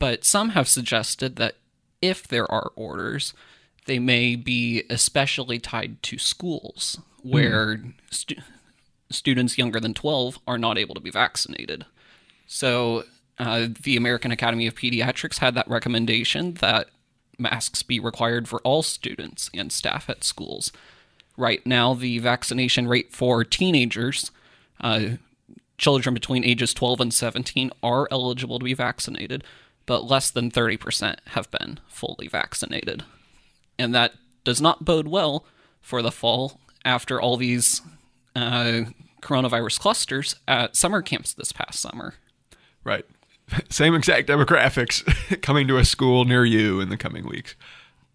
but 0.00 0.24
some 0.24 0.50
have 0.50 0.66
suggested 0.68 1.36
that 1.36 1.54
if 2.02 2.26
there 2.26 2.50
are 2.50 2.72
orders, 2.74 3.34
they 3.86 4.00
may 4.00 4.34
be 4.34 4.82
especially 4.90 5.58
tied 5.60 6.02
to 6.02 6.18
schools 6.18 6.98
where 7.22 7.82
stu- 8.10 8.42
students 9.10 9.58
younger 9.58 9.80
than 9.80 9.94
12 9.94 10.38
are 10.46 10.58
not 10.58 10.78
able 10.78 10.94
to 10.94 11.00
be 11.00 11.10
vaccinated. 11.10 11.86
So, 12.46 13.04
uh, 13.38 13.68
the 13.82 13.96
American 13.96 14.32
Academy 14.32 14.66
of 14.66 14.74
Pediatrics 14.74 15.38
had 15.38 15.54
that 15.54 15.68
recommendation 15.68 16.54
that 16.54 16.88
masks 17.38 17.82
be 17.82 18.00
required 18.00 18.48
for 18.48 18.60
all 18.60 18.82
students 18.82 19.48
and 19.54 19.70
staff 19.70 20.10
at 20.10 20.24
schools. 20.24 20.72
Right 21.36 21.64
now, 21.64 21.94
the 21.94 22.18
vaccination 22.18 22.88
rate 22.88 23.12
for 23.12 23.44
teenagers, 23.44 24.32
uh, 24.80 25.10
children 25.78 26.14
between 26.14 26.44
ages 26.44 26.74
12 26.74 27.00
and 27.00 27.14
17, 27.14 27.70
are 27.80 28.08
eligible 28.10 28.58
to 28.58 28.64
be 28.64 28.74
vaccinated, 28.74 29.44
but 29.86 30.04
less 30.04 30.30
than 30.30 30.50
30% 30.50 31.18
have 31.28 31.48
been 31.52 31.78
fully 31.86 32.26
vaccinated. 32.26 33.04
And 33.78 33.94
that 33.94 34.14
does 34.42 34.60
not 34.60 34.84
bode 34.84 35.06
well 35.06 35.44
for 35.80 36.02
the 36.02 36.10
fall 36.10 36.58
after 36.84 37.20
all 37.20 37.36
these 37.36 37.82
uh, 38.42 38.90
coronavirus 39.20 39.80
clusters 39.80 40.36
at 40.46 40.76
summer 40.76 41.02
camps 41.02 41.32
this 41.34 41.52
past 41.52 41.80
summer. 41.80 42.14
Right. 42.84 43.04
Same 43.70 43.94
exact 43.94 44.28
demographics 44.28 45.02
coming 45.42 45.68
to 45.68 45.76
a 45.78 45.84
school 45.84 46.24
near 46.24 46.44
you 46.44 46.80
in 46.80 46.88
the 46.88 46.96
coming 46.96 47.26
weeks. 47.26 47.54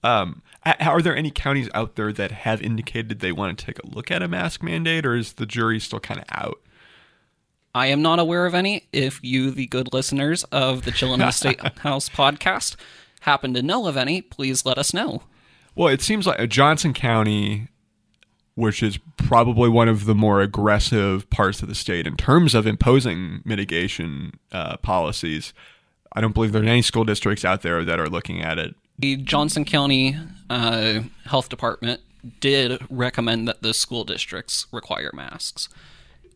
Um, 0.03 0.41
are 0.79 1.01
there 1.01 1.15
any 1.15 1.31
counties 1.31 1.69
out 1.73 1.95
there 1.95 2.13
that 2.13 2.31
have 2.31 2.61
indicated 2.61 3.19
they 3.19 3.31
want 3.31 3.57
to 3.57 3.65
take 3.65 3.79
a 3.79 3.87
look 3.87 4.11
at 4.11 4.21
a 4.21 4.27
mask 4.27 4.63
mandate, 4.63 5.05
or 5.05 5.15
is 5.15 5.33
the 5.33 5.45
jury 5.45 5.79
still 5.79 5.99
kind 5.99 6.19
of 6.19 6.25
out? 6.29 6.61
I 7.75 7.87
am 7.87 8.01
not 8.01 8.19
aware 8.19 8.45
of 8.45 8.53
any. 8.53 8.87
If 8.93 9.19
you, 9.23 9.51
the 9.51 9.67
good 9.67 9.93
listeners 9.93 10.43
of 10.45 10.83
the 10.83 10.91
Chillin' 10.91 11.15
in 11.15 11.19
the 11.19 11.31
State 11.31 11.59
House 11.79 12.07
podcast, 12.07 12.75
happen 13.21 13.53
to 13.55 13.61
know 13.61 13.87
of 13.87 13.97
any, 13.97 14.21
please 14.21 14.65
let 14.65 14.77
us 14.77 14.93
know. 14.93 15.23
Well, 15.75 15.87
it 15.87 16.01
seems 16.01 16.27
like 16.27 16.49
Johnson 16.49 16.93
County, 16.93 17.67
which 18.55 18.83
is 18.83 18.99
probably 19.17 19.69
one 19.69 19.89
of 19.89 20.05
the 20.05 20.15
more 20.15 20.41
aggressive 20.41 21.29
parts 21.29 21.61
of 21.61 21.69
the 21.69 21.75
state 21.75 22.05
in 22.05 22.15
terms 22.15 22.53
of 22.53 22.67
imposing 22.67 23.41
mitigation 23.45 24.39
uh, 24.51 24.77
policies. 24.77 25.53
I 26.13 26.21
don't 26.21 26.33
believe 26.33 26.51
there's 26.51 26.67
any 26.67 26.83
school 26.83 27.03
districts 27.03 27.43
out 27.43 27.63
there 27.63 27.83
that 27.83 27.99
are 27.99 28.09
looking 28.09 28.41
at 28.41 28.59
it. 28.59 28.75
The 28.99 29.17
Johnson 29.17 29.65
County 29.65 30.15
uh, 30.49 31.01
Health 31.25 31.49
Department 31.49 32.01
did 32.39 32.79
recommend 32.89 33.47
that 33.47 33.63
the 33.63 33.73
school 33.73 34.03
districts 34.03 34.67
require 34.71 35.11
masks. 35.13 35.67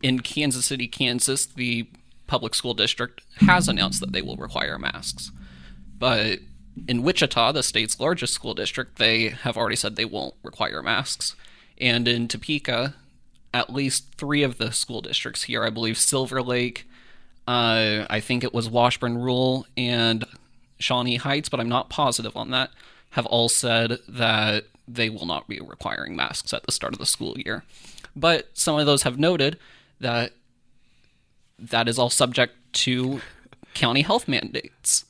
In 0.01 0.19
Kansas 0.19 0.65
City, 0.65 0.87
Kansas, 0.87 1.45
the 1.45 1.87
public 2.25 2.55
school 2.55 2.73
district 2.73 3.21
has 3.37 3.67
announced 3.67 3.99
that 4.01 4.11
they 4.11 4.21
will 4.21 4.35
require 4.35 4.77
masks. 4.77 5.31
But 5.97 6.39
in 6.87 7.03
Wichita, 7.03 7.53
the 7.53 7.63
state's 7.63 7.99
largest 7.99 8.33
school 8.33 8.53
district, 8.53 8.97
they 8.97 9.29
have 9.29 9.57
already 9.57 9.75
said 9.75 9.95
they 9.95 10.05
won't 10.05 10.35
require 10.43 10.83
masks. 10.83 11.35
And 11.79 12.07
in 12.07 12.27
Topeka, 12.27 12.95
at 13.53 13.73
least 13.73 14.15
three 14.15 14.43
of 14.43 14.57
the 14.57 14.71
school 14.71 15.01
districts 15.01 15.43
here, 15.43 15.63
I 15.63 15.69
believe 15.69 15.97
Silver 15.97 16.41
Lake, 16.41 16.87
uh, 17.47 18.05
I 18.09 18.19
think 18.19 18.43
it 18.43 18.53
was 18.53 18.69
Washburn 18.69 19.17
Rural 19.17 19.65
and 19.77 20.25
Shawnee 20.79 21.15
Heights, 21.15 21.49
but 21.49 21.59
I'm 21.59 21.69
not 21.69 21.89
positive 21.89 22.35
on 22.35 22.51
that, 22.51 22.71
have 23.11 23.25
all 23.25 23.49
said 23.49 23.99
that 24.07 24.65
they 24.87 25.09
will 25.09 25.25
not 25.25 25.47
be 25.47 25.59
requiring 25.59 26.15
masks 26.15 26.53
at 26.53 26.63
the 26.63 26.71
start 26.71 26.93
of 26.93 26.99
the 26.99 27.05
school 27.05 27.37
year. 27.37 27.63
But 28.15 28.49
some 28.53 28.77
of 28.77 28.85
those 28.85 29.03
have 29.03 29.19
noted 29.19 29.57
that 29.99 30.33
that 31.59 31.87
is 31.87 31.97
all 31.97 32.09
subject 32.09 32.55
to 32.73 33.21
county 33.73 34.01
health 34.01 34.27
mandates. 34.27 35.05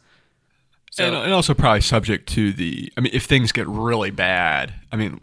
So, 0.97 1.05
and, 1.05 1.15
and 1.15 1.31
also 1.31 1.53
probably 1.53 1.81
subject 1.81 2.27
to 2.29 2.51
the 2.51 2.91
i 2.97 3.01
mean 3.01 3.11
if 3.13 3.25
things 3.25 3.51
get 3.51 3.67
really 3.67 4.09
bad 4.09 4.73
i 4.91 4.95
mean 4.95 5.19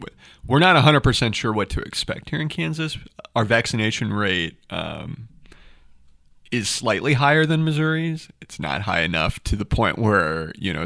we're 0.47 0.59
not 0.59 0.81
100% 0.81 1.33
sure 1.33 1.51
what 1.51 1.69
to 1.71 1.81
expect 1.81 2.29
here 2.29 2.39
in 2.39 2.47
kansas. 2.47 2.97
Our 3.35 3.43
vaccination 3.43 4.13
rate 4.13 4.57
um, 4.69 5.27
is 6.49 6.69
slightly 6.69 7.13
higher 7.13 7.45
than 7.45 7.65
missouri's. 7.65 8.29
It's 8.41 8.57
not 8.57 8.83
high 8.83 9.01
enough 9.01 9.43
to 9.45 9.57
the 9.57 9.65
point 9.65 9.99
where 9.99 10.53
you 10.55 10.71
know 10.71 10.85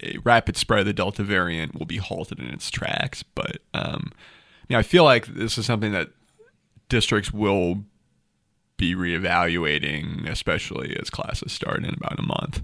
a 0.00 0.18
rapid 0.18 0.56
spread 0.56 0.80
of 0.80 0.86
the 0.86 0.92
delta 0.92 1.24
variant 1.24 1.76
will 1.76 1.86
be 1.86 1.96
halted 1.96 2.38
in 2.38 2.46
its 2.46 2.70
tracks. 2.70 3.24
But 3.24 3.58
um, 3.72 4.12
yeah, 4.68 4.78
i 4.78 4.82
feel 4.82 5.02
like 5.02 5.26
this 5.26 5.58
is 5.58 5.66
something 5.66 5.90
that 5.90 6.10
districts 6.88 7.32
will 7.32 7.82
be 8.76 8.94
reevaluating 8.94 10.28
especially 10.28 10.96
as 11.00 11.10
classes 11.10 11.52
start 11.52 11.84
in 11.84 11.94
about 11.94 12.18
a 12.18 12.22
month 12.22 12.62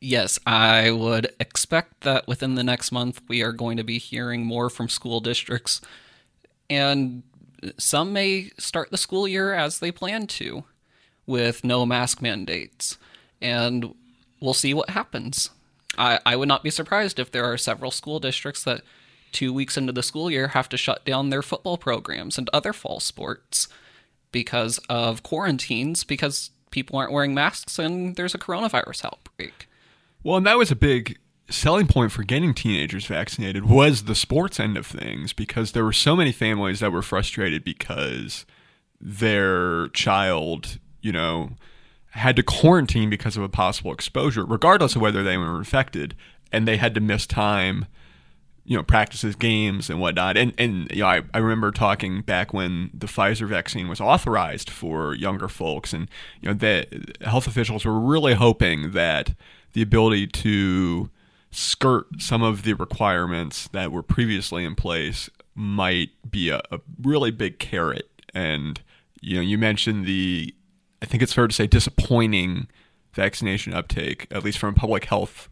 Yes, 0.00 0.38
I 0.46 0.90
would 0.90 1.34
expect 1.38 2.02
that 2.02 2.26
within 2.26 2.54
the 2.54 2.64
next 2.64 2.90
month 2.90 3.20
we 3.28 3.42
are 3.42 3.52
going 3.52 3.76
to 3.76 3.84
be 3.84 3.98
hearing 3.98 4.46
more 4.46 4.70
from 4.70 4.88
school 4.88 5.20
districts, 5.20 5.82
and 6.70 7.22
some 7.76 8.12
may 8.12 8.50
start 8.58 8.90
the 8.90 8.96
school 8.96 9.28
year 9.28 9.52
as 9.52 9.78
they 9.78 9.92
plan 9.92 10.26
to, 10.28 10.64
with 11.26 11.64
no 11.64 11.84
mask 11.84 12.22
mandates, 12.22 12.96
and 13.42 13.94
we'll 14.40 14.54
see 14.54 14.72
what 14.72 14.90
happens. 14.90 15.50
I, 15.98 16.18
I 16.24 16.34
would 16.36 16.48
not 16.48 16.62
be 16.62 16.70
surprised 16.70 17.18
if 17.18 17.30
there 17.30 17.44
are 17.44 17.58
several 17.58 17.90
school 17.90 18.20
districts 18.20 18.64
that 18.64 18.80
two 19.32 19.52
weeks 19.52 19.76
into 19.76 19.92
the 19.92 20.02
school 20.02 20.30
year 20.30 20.48
have 20.48 20.68
to 20.70 20.78
shut 20.78 21.04
down 21.04 21.28
their 21.28 21.42
football 21.42 21.76
programs 21.76 22.38
and 22.38 22.48
other 22.52 22.72
fall 22.72 23.00
sports 23.00 23.68
because 24.32 24.78
of 24.88 25.22
quarantines 25.22 26.04
because 26.04 26.50
people 26.70 26.98
aren't 26.98 27.12
wearing 27.12 27.34
masks 27.34 27.78
and 27.78 28.16
there's 28.16 28.34
a 28.34 28.38
coronavirus 28.38 29.04
outbreak. 29.04 29.66
Well, 30.22 30.36
and 30.36 30.46
that 30.46 30.58
was 30.58 30.70
a 30.70 30.76
big 30.76 31.18
selling 31.48 31.86
point 31.86 32.12
for 32.12 32.22
getting 32.22 32.54
teenagers 32.54 33.06
vaccinated 33.06 33.64
was 33.64 34.04
the 34.04 34.14
sports 34.14 34.60
end 34.60 34.76
of 34.76 34.86
things 34.86 35.32
because 35.32 35.72
there 35.72 35.84
were 35.84 35.92
so 35.92 36.14
many 36.14 36.32
families 36.32 36.80
that 36.80 36.92
were 36.92 37.02
frustrated 37.02 37.64
because 37.64 38.46
their 39.00 39.88
child, 39.88 40.78
you 41.00 41.12
know, 41.12 41.50
had 42.10 42.36
to 42.36 42.42
quarantine 42.42 43.10
because 43.10 43.36
of 43.36 43.42
a 43.42 43.48
possible 43.48 43.92
exposure, 43.92 44.44
regardless 44.44 44.94
of 44.94 45.02
whether 45.02 45.22
they 45.22 45.36
were 45.36 45.58
infected, 45.58 46.14
and 46.52 46.66
they 46.66 46.76
had 46.76 46.94
to 46.94 47.00
miss 47.00 47.26
time, 47.26 47.86
you 48.64 48.76
know, 48.76 48.82
practices, 48.82 49.36
games, 49.36 49.88
and 49.88 50.00
whatnot. 50.00 50.36
And 50.36 50.52
and 50.58 50.90
you 50.90 51.00
know, 51.00 51.06
I, 51.06 51.22
I 51.32 51.38
remember 51.38 51.70
talking 51.70 52.22
back 52.22 52.52
when 52.52 52.90
the 52.92 53.06
Pfizer 53.06 53.48
vaccine 53.48 53.88
was 53.88 54.00
authorized 54.00 54.68
for 54.70 55.14
younger 55.14 55.48
folks, 55.48 55.92
and 55.92 56.08
you 56.40 56.48
know, 56.48 56.54
the 56.54 57.14
health 57.22 57.46
officials 57.46 57.84
were 57.84 57.98
really 57.98 58.34
hoping 58.34 58.90
that 58.90 59.34
the 59.72 59.82
ability 59.82 60.26
to 60.26 61.10
skirt 61.50 62.06
some 62.18 62.42
of 62.42 62.62
the 62.62 62.74
requirements 62.74 63.68
that 63.68 63.90
were 63.90 64.02
previously 64.02 64.64
in 64.64 64.74
place 64.74 65.28
might 65.54 66.10
be 66.30 66.48
a, 66.48 66.62
a 66.70 66.80
really 67.02 67.30
big 67.30 67.58
carrot. 67.58 68.08
And 68.32 68.80
you 69.20 69.36
know, 69.36 69.42
you 69.42 69.58
mentioned 69.58 70.06
the 70.06 70.54
I 71.02 71.06
think 71.06 71.22
it's 71.22 71.32
fair 71.32 71.48
to 71.48 71.54
say 71.54 71.66
disappointing 71.66 72.68
vaccination 73.12 73.72
uptake, 73.74 74.26
at 74.30 74.44
least 74.44 74.58
from 74.58 74.74
public 74.74 75.06
health 75.06 75.48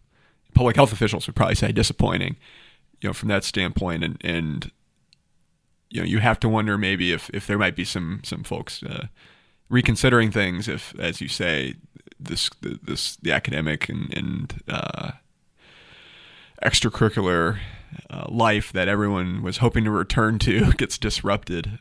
public 0.55 0.77
health 0.77 0.93
officials 0.93 1.27
would 1.27 1.37
probably 1.37 1.55
say 1.55 1.73
disappointing, 1.73 2.37
you 3.01 3.09
know, 3.09 3.13
from 3.13 3.29
that 3.29 3.45
standpoint 3.45 4.05
and 4.05 4.17
and 4.23 4.71
you 5.91 6.01
know, 6.01 6.07
you 6.07 6.19
have 6.19 6.39
to 6.41 6.49
wonder 6.49 6.77
maybe 6.77 7.13
if, 7.13 7.31
if 7.33 7.47
there 7.47 7.59
might 7.59 7.75
be 7.77 7.85
some 7.85 8.21
some 8.23 8.45
folks 8.45 8.83
uh, 8.83 9.07
reconsidering 9.69 10.31
things 10.31 10.69
if, 10.69 10.95
as 10.99 11.21
you 11.21 11.29
say, 11.29 11.75
this 12.21 12.51
this 12.63 13.17
the 13.17 13.33
academic 13.33 13.89
and, 13.89 14.13
and 14.15 14.63
uh, 14.69 15.13
extracurricular 16.63 17.59
uh, 18.11 18.27
life 18.29 18.73
that 18.73 18.89
everyone 18.89 19.43
was 19.43 19.59
hoping 19.59 19.85
to 19.85 19.91
return 19.91 20.39
to 20.41 20.73
gets 20.77 20.99
disrupted. 20.99 21.79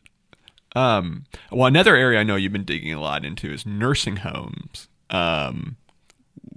Um, 0.75 1.25
well, 1.51 1.65
another 1.65 1.95
area 1.95 2.19
I 2.19 2.23
know 2.23 2.35
you've 2.35 2.53
been 2.53 2.63
digging 2.63 2.93
a 2.93 3.01
lot 3.01 3.25
into 3.25 3.51
is 3.51 3.65
nursing 3.65 4.17
homes, 4.17 4.87
um, 5.09 5.77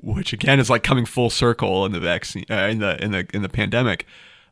which 0.02 0.32
again 0.32 0.60
is 0.60 0.68
like 0.68 0.82
coming 0.82 1.06
full 1.06 1.30
circle 1.30 1.87
in 1.87 1.92
the 1.92 2.00
vaccine 2.00 2.44
uh, 2.50 2.68
in 2.70 2.80
the 2.80 3.02
in 3.02 3.12
the 3.12 3.26
in 3.32 3.42
the 3.42 3.49
pandemic. 3.49 4.06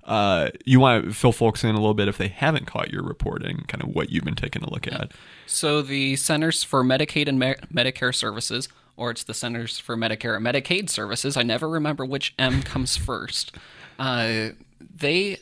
Uh, 0.05 0.49
you 0.65 0.81
want 0.81 1.05
to 1.05 1.13
fill 1.13 1.33
folks 1.33 1.63
in 1.63 1.71
a 1.71 1.79
little 1.79 1.93
bit 1.93 2.09
if 2.09 2.17
they 2.17 2.29
haven't 2.29 2.67
caught 2.67 2.91
your 2.91 3.03
reporting, 3.03 3.65
kind 3.69 3.85
of 3.85 3.91
what 3.95 4.09
you've 4.09 4.25
been 4.25 4.35
taking 4.35 4.63
a 4.63 4.71
look 4.71 4.87
at. 4.87 5.13
So 5.45 5.83
the 5.83 6.17
Centers 6.17 6.65
for 6.65 6.83
Medicaid 6.83 7.29
and 7.29 7.39
Me- 7.39 7.57
Medicare 7.71 8.15
Services, 8.15 8.71
or 8.99 9.11
it's 9.11 9.25
the 9.25 9.33
Centers 9.33 9.79
for 9.79 9.97
Medicare 9.97 10.37
and 10.37 10.45
Medicaid 10.45 10.91
Services. 10.91 11.37
I 11.37 11.43
never 11.43 11.69
remember 11.69 12.05
which 12.05 12.35
M 12.39 12.63
comes 12.63 12.97
first. 12.97 13.55
Uh, 13.99 14.51
they 14.81 15.39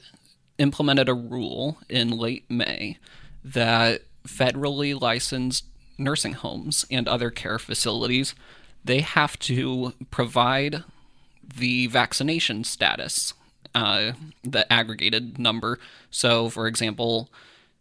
implemented 0.58 1.08
a 1.08 1.14
rule 1.14 1.78
in 1.88 2.10
late 2.10 2.48
May 2.48 2.98
that 3.44 4.02
federally 4.26 4.98
licensed 5.00 5.64
nursing 5.98 6.34
homes 6.34 6.84
and 6.90 7.08
other 7.08 7.30
care 7.30 7.58
facilities 7.58 8.34
they 8.86 9.00
have 9.00 9.36
to 9.40 9.94
provide 10.12 10.84
the 11.42 11.88
vaccination 11.88 12.62
status, 12.62 13.34
uh, 13.74 14.12
the 14.44 14.70
aggregated 14.72 15.38
number. 15.38 15.78
So, 16.10 16.48
for 16.48 16.68
example, 16.68 17.28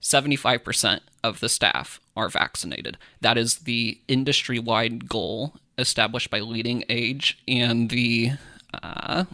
75% 0.01 1.01
of 1.24 1.39
the 1.39 1.50
staff 1.50 2.00
are 2.17 2.29
vaccinated. 2.29 2.98
That 3.22 3.38
is 3.38 3.60
the 3.60 4.00
industry 4.08 4.58
wide 4.58 5.08
goal 5.08 5.53
established 5.77 6.29
by 6.29 6.39
Leading 6.39 6.84
Age 6.89 7.38
and 7.48 7.89
the. 7.89 8.32
Uh, 8.74 9.25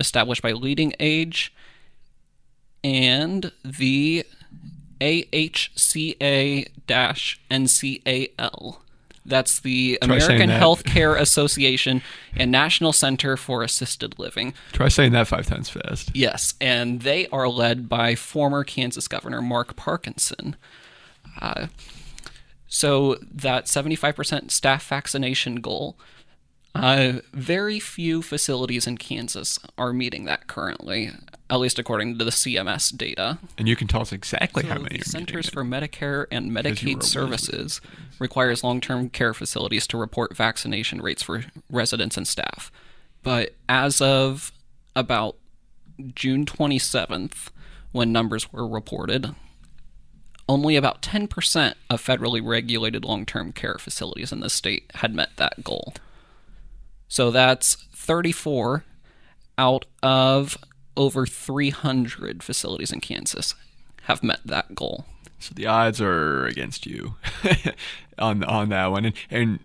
established 0.00 0.42
by 0.42 0.52
Leading 0.52 0.94
Age 1.00 1.52
and 2.84 3.52
the 3.64 4.24
AHCA 5.00 6.68
NCAL. 7.50 8.76
That's 9.26 9.60
the 9.60 9.98
Try 10.02 10.16
American 10.16 10.48
that. 10.48 10.62
Healthcare 10.62 11.18
Association 11.20 12.02
and 12.34 12.50
National 12.50 12.92
Center 12.94 13.36
for 13.36 13.62
Assisted 13.62 14.18
Living. 14.18 14.54
Try 14.72 14.88
saying 14.88 15.12
that 15.12 15.28
five 15.28 15.46
times 15.46 15.68
fast. 15.68 16.10
Yes, 16.14 16.54
and 16.60 17.02
they 17.02 17.26
are 17.28 17.48
led 17.48 17.88
by 17.90 18.14
former 18.14 18.64
Kansas 18.64 19.06
Governor 19.06 19.42
Mark 19.42 19.76
Parkinson. 19.76 20.56
Uh, 21.40 21.66
so 22.68 23.16
that 23.22 23.64
75% 23.64 24.50
staff 24.50 24.86
vaccination 24.86 25.56
goal, 25.56 25.96
uh, 26.74 27.20
very 27.32 27.80
few 27.80 28.22
facilities 28.22 28.86
in 28.86 28.98
Kansas 28.98 29.58
are 29.78 29.92
meeting 29.92 30.26
that 30.26 30.46
currently, 30.46 31.10
at 31.48 31.58
least 31.58 31.78
according 31.78 32.18
to 32.18 32.24
the 32.24 32.30
CMS 32.30 32.94
data. 32.96 33.38
And 33.56 33.66
you 33.66 33.74
can 33.74 33.88
tell 33.88 34.02
us 34.02 34.12
exactly 34.12 34.64
how 34.64 34.78
many 34.78 35.00
Centers 35.00 35.48
for 35.48 35.64
Medicare 35.64 36.26
and 36.30 36.52
Medicaid 36.52 37.02
Services 37.02 37.80
requires 38.18 38.62
long-term 38.62 39.08
care 39.10 39.32
facilities 39.32 39.86
to 39.88 39.96
report 39.96 40.36
vaccination 40.36 41.00
rates 41.00 41.22
for 41.22 41.44
residents 41.70 42.16
and 42.16 42.28
staff. 42.28 42.70
But 43.22 43.54
as 43.68 44.00
of 44.00 44.52
about 44.94 45.36
June 46.14 46.44
27th, 46.44 47.48
when 47.92 48.12
numbers 48.12 48.52
were 48.52 48.68
reported, 48.68 49.34
only 50.48 50.76
about 50.76 51.02
10% 51.02 51.74
of 51.90 52.02
federally 52.02 52.44
regulated 52.44 53.04
long-term 53.04 53.52
care 53.52 53.76
facilities 53.78 54.32
in 54.32 54.40
the 54.40 54.50
state 54.50 54.90
had 54.94 55.14
met 55.14 55.30
that 55.36 55.62
goal. 55.62 55.94
So 57.08 57.30
that's 57.30 57.74
34 57.94 58.84
out 59.56 59.84
of 60.02 60.56
over 60.96 61.26
300 61.26 62.42
facilities 62.42 62.92
in 62.92 63.00
Kansas 63.00 63.54
have 64.04 64.22
met 64.22 64.40
that 64.44 64.74
goal. 64.74 65.04
So 65.38 65.52
the 65.54 65.66
odds 65.66 66.00
are 66.00 66.46
against 66.46 66.86
you 66.86 67.14
on 68.18 68.42
on 68.42 68.70
that 68.70 68.86
one. 68.86 69.04
And, 69.06 69.14
and 69.30 69.58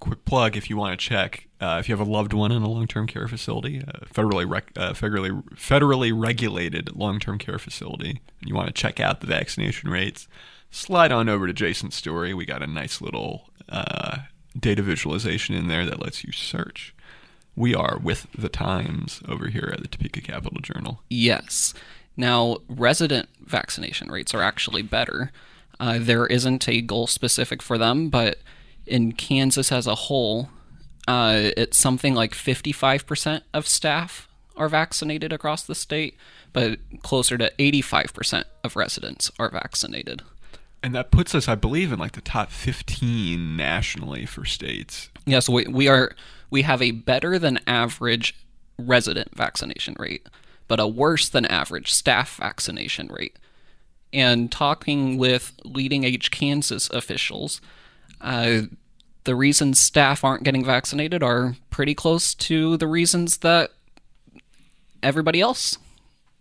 quick 0.00 0.24
plug 0.24 0.56
if 0.56 0.68
you 0.68 0.76
want 0.76 0.98
to 0.98 1.06
check 1.06 1.46
uh, 1.60 1.76
if 1.78 1.88
you 1.88 1.96
have 1.96 2.06
a 2.06 2.10
loved 2.10 2.32
one 2.32 2.50
in 2.50 2.62
a 2.62 2.68
long-term 2.68 3.06
care 3.06 3.28
facility, 3.28 3.82
uh, 3.86 4.04
federally 4.06 4.48
rec- 4.48 4.72
uh, 4.76 4.92
federally 4.92 5.42
federally 5.50 6.10
regulated 6.14 6.96
long-term 6.96 7.38
care 7.38 7.58
facility, 7.58 8.20
and 8.40 8.48
you 8.48 8.54
want 8.54 8.66
to 8.66 8.72
check 8.72 8.98
out 8.98 9.20
the 9.20 9.26
vaccination 9.26 9.90
rates, 9.90 10.26
slide 10.70 11.12
on 11.12 11.28
over 11.28 11.46
to 11.46 11.52
Jason's 11.52 11.94
story. 11.94 12.32
We 12.32 12.46
got 12.46 12.62
a 12.62 12.66
nice 12.66 13.02
little 13.02 13.50
uh, 13.68 14.18
data 14.58 14.80
visualization 14.80 15.54
in 15.54 15.68
there 15.68 15.84
that 15.84 16.00
lets 16.00 16.24
you 16.24 16.32
search. 16.32 16.94
We 17.54 17.74
are 17.74 17.98
with 18.02 18.26
the 18.36 18.48
times 18.48 19.20
over 19.28 19.48
here 19.48 19.70
at 19.74 19.82
the 19.82 19.88
Topeka 19.88 20.22
Capital 20.22 20.60
Journal. 20.62 21.02
Yes. 21.10 21.74
Now, 22.16 22.58
resident 22.68 23.28
vaccination 23.38 24.10
rates 24.10 24.32
are 24.32 24.42
actually 24.42 24.82
better. 24.82 25.30
Uh, 25.78 25.98
there 26.00 26.26
isn't 26.26 26.68
a 26.68 26.80
goal 26.80 27.06
specific 27.06 27.60
for 27.60 27.76
them, 27.76 28.08
but 28.08 28.38
in 28.90 29.12
Kansas 29.12 29.70
as 29.72 29.86
a 29.86 29.94
whole, 29.94 30.50
uh, 31.08 31.50
it's 31.56 31.78
something 31.78 32.14
like 32.14 32.32
55% 32.32 33.42
of 33.54 33.66
staff 33.66 34.28
are 34.56 34.68
vaccinated 34.68 35.32
across 35.32 35.62
the 35.62 35.74
state, 35.74 36.16
but 36.52 36.78
closer 37.02 37.38
to 37.38 37.52
85% 37.58 38.44
of 38.64 38.76
residents 38.76 39.30
are 39.38 39.50
vaccinated. 39.50 40.22
And 40.82 40.94
that 40.94 41.10
puts 41.10 41.34
us, 41.34 41.48
I 41.48 41.54
believe, 41.54 41.92
in 41.92 41.98
like 41.98 42.12
the 42.12 42.20
top 42.20 42.50
15 42.50 43.56
nationally 43.56 44.26
for 44.26 44.44
states. 44.44 45.08
Yes, 45.26 45.48
we, 45.48 45.66
we 45.66 45.88
are 45.88 46.12
we 46.50 46.62
have 46.62 46.82
a 46.82 46.90
better 46.90 47.38
than 47.38 47.60
average 47.66 48.34
resident 48.78 49.36
vaccination 49.36 49.94
rate, 49.98 50.26
but 50.68 50.80
a 50.80 50.86
worse 50.86 51.28
than 51.28 51.44
average 51.46 51.92
staff 51.92 52.36
vaccination 52.36 53.08
rate. 53.08 53.38
And 54.12 54.50
talking 54.50 55.16
with 55.18 55.52
leading 55.64 56.02
age 56.04 56.30
Kansas 56.30 56.90
officials, 56.90 57.60
uh, 58.20 58.62
the 59.30 59.36
reasons 59.36 59.78
staff 59.78 60.24
aren't 60.24 60.42
getting 60.42 60.64
vaccinated 60.64 61.22
are 61.22 61.54
pretty 61.70 61.94
close 61.94 62.34
to 62.34 62.76
the 62.78 62.88
reasons 62.88 63.36
that 63.38 63.70
everybody 65.04 65.40
else 65.40 65.78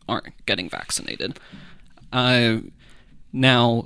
aren't 0.08 0.34
getting 0.47 0.67
vaccinated. 0.67 1.39
Uh, 2.12 2.62
now, 3.32 3.86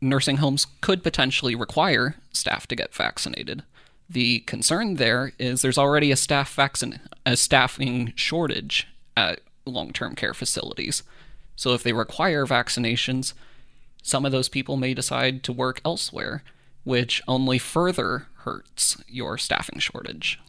nursing 0.00 0.38
homes 0.38 0.66
could 0.80 1.04
potentially 1.04 1.54
require 1.54 2.16
staff 2.32 2.66
to 2.66 2.74
get 2.74 2.92
vaccinated. 2.92 3.62
The 4.10 4.40
concern 4.40 4.96
there 4.96 5.30
is 5.38 5.62
there's 5.62 5.78
already 5.78 6.10
a 6.10 6.16
staff 6.16 6.56
vaccin- 6.56 6.98
a 7.24 7.36
staffing 7.36 8.12
shortage 8.16 8.88
at 9.16 9.38
long-term 9.64 10.16
care 10.16 10.34
facilities. 10.34 11.04
So 11.54 11.74
if 11.74 11.84
they 11.84 11.92
require 11.92 12.44
vaccinations, 12.44 13.34
some 14.02 14.26
of 14.26 14.32
those 14.32 14.48
people 14.48 14.76
may 14.76 14.94
decide 14.94 15.44
to 15.44 15.52
work 15.52 15.80
elsewhere, 15.84 16.42
which 16.88 17.20
only 17.28 17.58
further 17.58 18.28
hurts 18.44 18.96
your 19.06 19.36
staffing 19.36 19.78
shortage. 19.78 20.40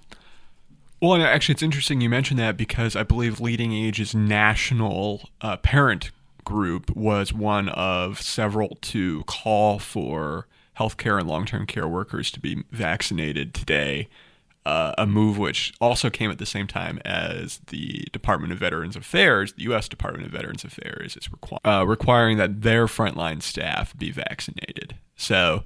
Well, 1.01 1.21
actually, 1.21 1.53
it's 1.53 1.61
interesting 1.61 1.99
you 1.99 2.09
mentioned 2.09 2.39
that 2.39 2.55
because 2.55 2.95
I 2.95 3.03
believe 3.03 3.41
Leading 3.41 3.73
Age's 3.73 4.15
national 4.15 5.29
uh, 5.41 5.57
parent 5.57 6.11
group 6.45 6.95
was 6.95 7.33
one 7.33 7.67
of 7.67 8.21
several 8.21 8.77
to 8.83 9.23
call 9.25 9.79
for 9.79 10.47
healthcare 10.77 11.19
and 11.19 11.27
long 11.27 11.45
term 11.45 11.65
care 11.65 11.89
workers 11.89 12.31
to 12.31 12.39
be 12.39 12.63
vaccinated 12.71 13.53
today. 13.53 14.07
Uh, 14.65 14.93
a 14.97 15.05
move 15.05 15.37
which 15.37 15.73
also 15.81 16.09
came 16.09 16.31
at 16.31 16.37
the 16.37 16.45
same 16.45 16.67
time 16.67 17.01
as 17.03 17.59
the 17.67 18.07
Department 18.13 18.53
of 18.53 18.59
Veterans 18.59 18.95
Affairs, 18.95 19.53
the 19.53 19.63
U.S. 19.63 19.89
Department 19.89 20.25
of 20.25 20.31
Veterans 20.31 20.63
Affairs, 20.63 21.17
is 21.17 21.27
requ- 21.27 21.59
uh, 21.65 21.85
requiring 21.85 22.37
that 22.37 22.61
their 22.61 22.85
frontline 22.85 23.41
staff 23.41 23.97
be 23.97 24.11
vaccinated. 24.11 24.95
So 25.15 25.63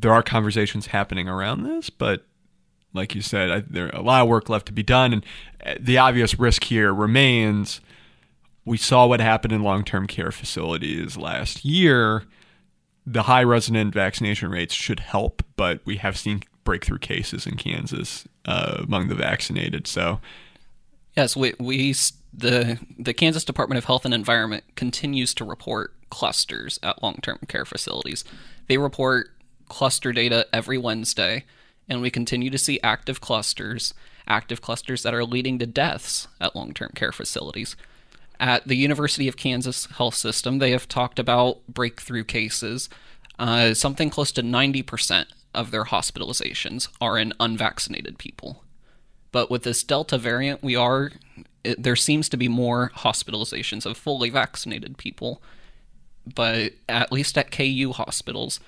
there 0.00 0.12
are 0.12 0.22
conversations 0.22 0.86
happening 0.86 1.28
around 1.28 1.64
this, 1.64 1.90
but 1.90 2.24
like 2.94 3.14
you 3.14 3.22
said, 3.22 3.50
I, 3.50 3.60
there 3.60 3.88
a 3.90 4.02
lot 4.02 4.22
of 4.22 4.28
work 4.28 4.48
left 4.48 4.66
to 4.66 4.72
be 4.72 4.82
done, 4.82 5.12
and 5.12 5.26
uh, 5.64 5.74
the 5.78 5.98
obvious 5.98 6.38
risk 6.38 6.64
here 6.64 6.92
remains. 6.92 7.80
We 8.64 8.76
saw 8.76 9.06
what 9.06 9.20
happened 9.20 9.52
in 9.52 9.62
long-term 9.62 10.06
care 10.06 10.30
facilities 10.32 11.16
last 11.16 11.64
year. 11.64 12.24
The 13.06 13.22
high 13.22 13.42
resident 13.42 13.94
vaccination 13.94 14.50
rates 14.50 14.74
should 14.74 15.00
help, 15.00 15.42
but 15.56 15.80
we 15.84 15.96
have 15.96 16.18
seen 16.18 16.42
breakthrough 16.64 16.98
cases 16.98 17.46
in 17.46 17.56
Kansas 17.56 18.28
uh, 18.44 18.82
among 18.82 19.08
the 19.08 19.14
vaccinated. 19.14 19.86
So, 19.86 20.20
Yes, 21.16 21.34
we, 21.34 21.54
we 21.58 21.94
the 22.32 22.78
the 22.98 23.14
Kansas 23.14 23.44
Department 23.44 23.78
of 23.78 23.86
Health 23.86 24.04
and 24.04 24.14
Environment 24.14 24.62
continues 24.76 25.34
to 25.34 25.44
report 25.44 25.94
clusters 26.10 26.78
at 26.82 27.02
long-term 27.02 27.40
care 27.48 27.64
facilities. 27.64 28.24
They 28.68 28.78
report 28.78 29.30
cluster 29.68 30.12
data 30.12 30.46
every 30.52 30.78
Wednesday, 30.78 31.44
and 31.88 32.00
we 32.00 32.10
continue 32.10 32.50
to 32.50 32.58
see 32.58 32.80
active 32.82 33.20
clusters, 33.20 33.94
active 34.26 34.60
clusters 34.60 35.02
that 35.02 35.14
are 35.14 35.24
leading 35.24 35.58
to 35.58 35.66
deaths 35.66 36.28
at 36.40 36.54
long-term 36.54 36.92
care 36.94 37.12
facilities. 37.12 37.76
At 38.40 38.68
the 38.68 38.76
University 38.76 39.26
of 39.26 39.36
Kansas 39.36 39.86
Health 39.86 40.14
System, 40.14 40.58
they 40.58 40.70
have 40.70 40.86
talked 40.86 41.18
about 41.18 41.66
breakthrough 41.66 42.24
cases. 42.24 42.88
Uh, 43.38 43.74
something 43.74 44.10
close 44.10 44.30
to 44.32 44.42
90% 44.42 45.26
of 45.54 45.70
their 45.70 45.84
hospitalizations 45.84 46.88
are 47.00 47.18
in 47.18 47.32
unvaccinated 47.40 48.18
people. 48.18 48.62
But 49.32 49.50
with 49.50 49.62
this 49.62 49.82
Delta 49.82 50.18
variant, 50.18 50.62
we 50.62 50.76
are 50.76 51.12
it, 51.64 51.82
there 51.82 51.96
seems 51.96 52.28
to 52.28 52.36
be 52.36 52.48
more 52.48 52.92
hospitalizations 52.96 53.84
of 53.84 53.96
fully 53.96 54.30
vaccinated 54.30 54.96
people. 54.98 55.42
But 56.26 56.72
at 56.88 57.12
least 57.12 57.36
at 57.38 57.50
KU 57.50 57.92
hospitals, 57.94 58.60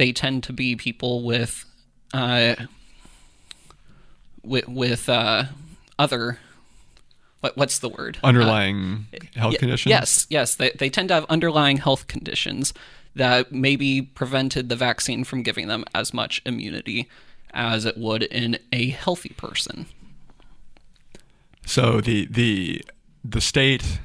they 0.00 0.12
tend 0.12 0.42
to 0.42 0.52
be 0.54 0.76
people 0.76 1.22
with 1.22 1.66
uh, 2.14 2.54
with 4.42 4.66
with 4.66 5.10
uh, 5.10 5.44
other 5.98 6.38
what 7.40 7.54
what's 7.58 7.80
the 7.80 7.90
word 7.90 8.16
underlying 8.24 9.04
health 9.36 9.52
Ye- 9.52 9.58
conditions. 9.58 9.90
Yes, 9.90 10.26
yes. 10.30 10.54
They, 10.54 10.70
they 10.70 10.88
tend 10.88 11.08
to 11.08 11.14
have 11.14 11.26
underlying 11.28 11.76
health 11.76 12.06
conditions 12.06 12.72
that 13.14 13.52
maybe 13.52 14.00
prevented 14.00 14.70
the 14.70 14.76
vaccine 14.76 15.22
from 15.22 15.42
giving 15.42 15.68
them 15.68 15.84
as 15.94 16.14
much 16.14 16.40
immunity 16.46 17.06
as 17.52 17.84
it 17.84 17.98
would 17.98 18.22
in 18.22 18.58
a 18.72 18.88
healthy 18.88 19.34
person. 19.36 19.84
So 21.66 22.00
the 22.00 22.24
the 22.24 22.82
the 23.22 23.42
state 23.42 24.00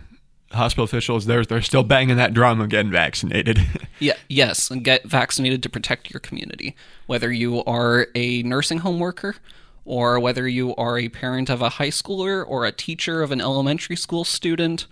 hospital 0.55 0.83
officials 0.83 1.25
they're 1.25 1.45
they're 1.45 1.61
still 1.61 1.83
banging 1.83 2.17
that 2.17 2.33
drum 2.33 2.59
of 2.61 2.69
getting 2.69 2.91
vaccinated. 2.91 3.59
Yeah, 3.97 4.15
yes, 4.27 4.69
and 4.69 4.83
get 4.83 5.05
vaccinated 5.05 5.63
to 5.63 5.69
protect 5.69 6.11
your 6.11 6.19
community. 6.19 6.75
Whether 7.07 7.31
you 7.31 7.63
are 7.63 8.07
a 8.13 8.43
nursing 8.43 8.79
home 8.79 8.99
worker 8.99 9.37
or 9.85 10.19
whether 10.19 10.45
you 10.49 10.75
are 10.75 10.99
a 10.99 11.07
parent 11.07 11.49
of 11.49 11.61
a 11.61 11.69
high 11.69 11.91
schooler 11.91 12.43
or 12.45 12.65
a 12.65 12.73
teacher 12.73 13.21
of 13.21 13.31
an 13.31 13.39
elementary 13.39 13.95
school 13.95 14.25
student, 14.25 14.85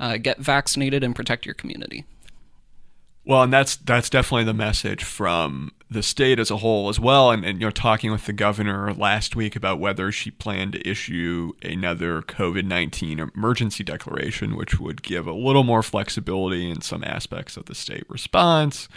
uh, 0.00 0.16
get 0.16 0.38
vaccinated 0.38 1.04
and 1.04 1.14
protect 1.14 1.46
your 1.46 1.54
community. 1.54 2.04
Well, 3.24 3.42
and 3.44 3.52
that's 3.52 3.76
that's 3.76 4.10
definitely 4.10 4.44
the 4.44 4.54
message 4.54 5.04
from 5.04 5.70
the 5.88 6.02
state 6.02 6.40
as 6.40 6.50
a 6.50 6.56
whole 6.56 6.88
as 6.88 6.98
well. 6.98 7.30
And, 7.30 7.44
and 7.44 7.60
you 7.60 7.66
know, 7.66 7.70
talking 7.70 8.10
with 8.10 8.26
the 8.26 8.32
governor 8.32 8.92
last 8.92 9.36
week 9.36 9.54
about 9.54 9.78
whether 9.78 10.10
she 10.10 10.30
planned 10.30 10.72
to 10.72 10.88
issue 10.88 11.52
another 11.62 12.22
COVID 12.22 12.64
nineteen 12.64 13.20
emergency 13.20 13.84
declaration, 13.84 14.56
which 14.56 14.80
would 14.80 15.02
give 15.02 15.28
a 15.28 15.32
little 15.32 15.62
more 15.62 15.84
flexibility 15.84 16.68
in 16.68 16.80
some 16.80 17.04
aspects 17.04 17.56
of 17.56 17.66
the 17.66 17.76
state 17.76 18.04
response. 18.08 18.88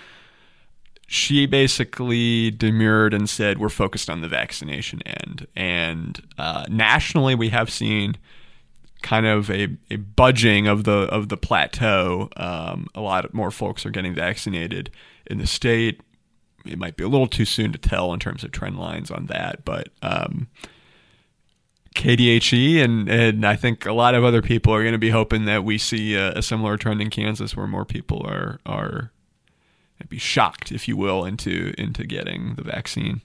She 1.05 1.45
basically 1.45 2.49
demurred 2.49 3.13
and 3.13 3.29
said 3.29 3.59
we're 3.59 3.69
focused 3.69 4.09
on 4.09 4.21
the 4.21 4.27
vaccination 4.27 5.03
end. 5.03 5.45
And 5.55 6.19
uh, 6.39 6.65
nationally, 6.67 7.35
we 7.35 7.49
have 7.49 7.69
seen 7.69 8.15
kind 9.01 9.25
of 9.25 9.49
a, 9.49 9.69
a 9.91 9.97
budging 9.97 10.67
of 10.67 10.83
the 10.83 10.99
of 11.11 11.29
the 11.29 11.37
plateau. 11.37 12.29
Um, 12.37 12.87
a 12.95 13.01
lot 13.01 13.33
more 13.33 13.51
folks 13.51 13.85
are 13.85 13.91
getting 13.91 14.13
vaccinated 14.13 14.89
in 15.25 15.37
the 15.37 15.47
state. 15.47 16.01
It 16.65 16.79
might 16.79 16.97
be 16.97 17.03
a 17.03 17.07
little 17.07 17.27
too 17.27 17.45
soon 17.45 17.71
to 17.73 17.77
tell 17.77 18.13
in 18.13 18.19
terms 18.19 18.43
of 18.43 18.51
trend 18.51 18.79
lines 18.79 19.11
on 19.11 19.27
that, 19.27 19.63
but 19.63 19.89
um, 20.01 20.47
KDHE 21.95 22.83
and 22.83 23.09
and 23.09 23.45
I 23.45 23.55
think 23.55 23.85
a 23.85 23.93
lot 23.93 24.15
of 24.15 24.23
other 24.23 24.41
people 24.41 24.73
are 24.73 24.81
going 24.81 24.93
to 24.93 24.97
be 24.99 25.11
hoping 25.11 25.45
that 25.45 25.63
we 25.63 25.77
see 25.77 26.15
a, 26.15 26.33
a 26.33 26.41
similar 26.41 26.77
trend 26.77 27.01
in 27.01 27.09
Kansas 27.09 27.55
where 27.55 27.67
more 27.67 27.85
people 27.85 28.25
are 28.25 28.59
are 28.65 29.11
be 30.09 30.17
shocked, 30.17 30.71
if 30.71 30.87
you 30.87 30.97
will, 30.97 31.25
into 31.25 31.73
into 31.77 32.05
getting 32.05 32.55
the 32.55 32.63
vaccine. 32.63 33.21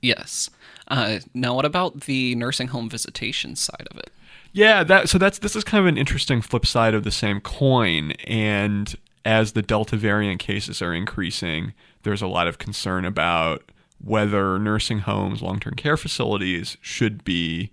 Yes. 0.00 0.50
Uh, 0.88 1.20
now, 1.32 1.54
what 1.54 1.64
about 1.64 2.02
the 2.02 2.34
nursing 2.34 2.68
home 2.68 2.88
visitation 2.88 3.56
side 3.56 3.88
of 3.90 3.98
it? 3.98 4.10
Yeah, 4.54 4.84
that 4.84 5.08
so 5.08 5.18
that's 5.18 5.40
this 5.40 5.56
is 5.56 5.64
kind 5.64 5.80
of 5.80 5.86
an 5.86 5.98
interesting 5.98 6.40
flip 6.40 6.64
side 6.64 6.94
of 6.94 7.02
the 7.02 7.10
same 7.10 7.40
coin. 7.40 8.12
And 8.24 8.94
as 9.24 9.52
the 9.52 9.62
Delta 9.62 9.96
variant 9.96 10.38
cases 10.38 10.80
are 10.80 10.94
increasing, 10.94 11.74
there's 12.04 12.22
a 12.22 12.28
lot 12.28 12.46
of 12.46 12.58
concern 12.58 13.04
about 13.04 13.72
whether 14.02 14.56
nursing 14.60 15.00
homes, 15.00 15.42
long-term 15.42 15.74
care 15.74 15.96
facilities 15.96 16.76
should 16.80 17.24
be 17.24 17.72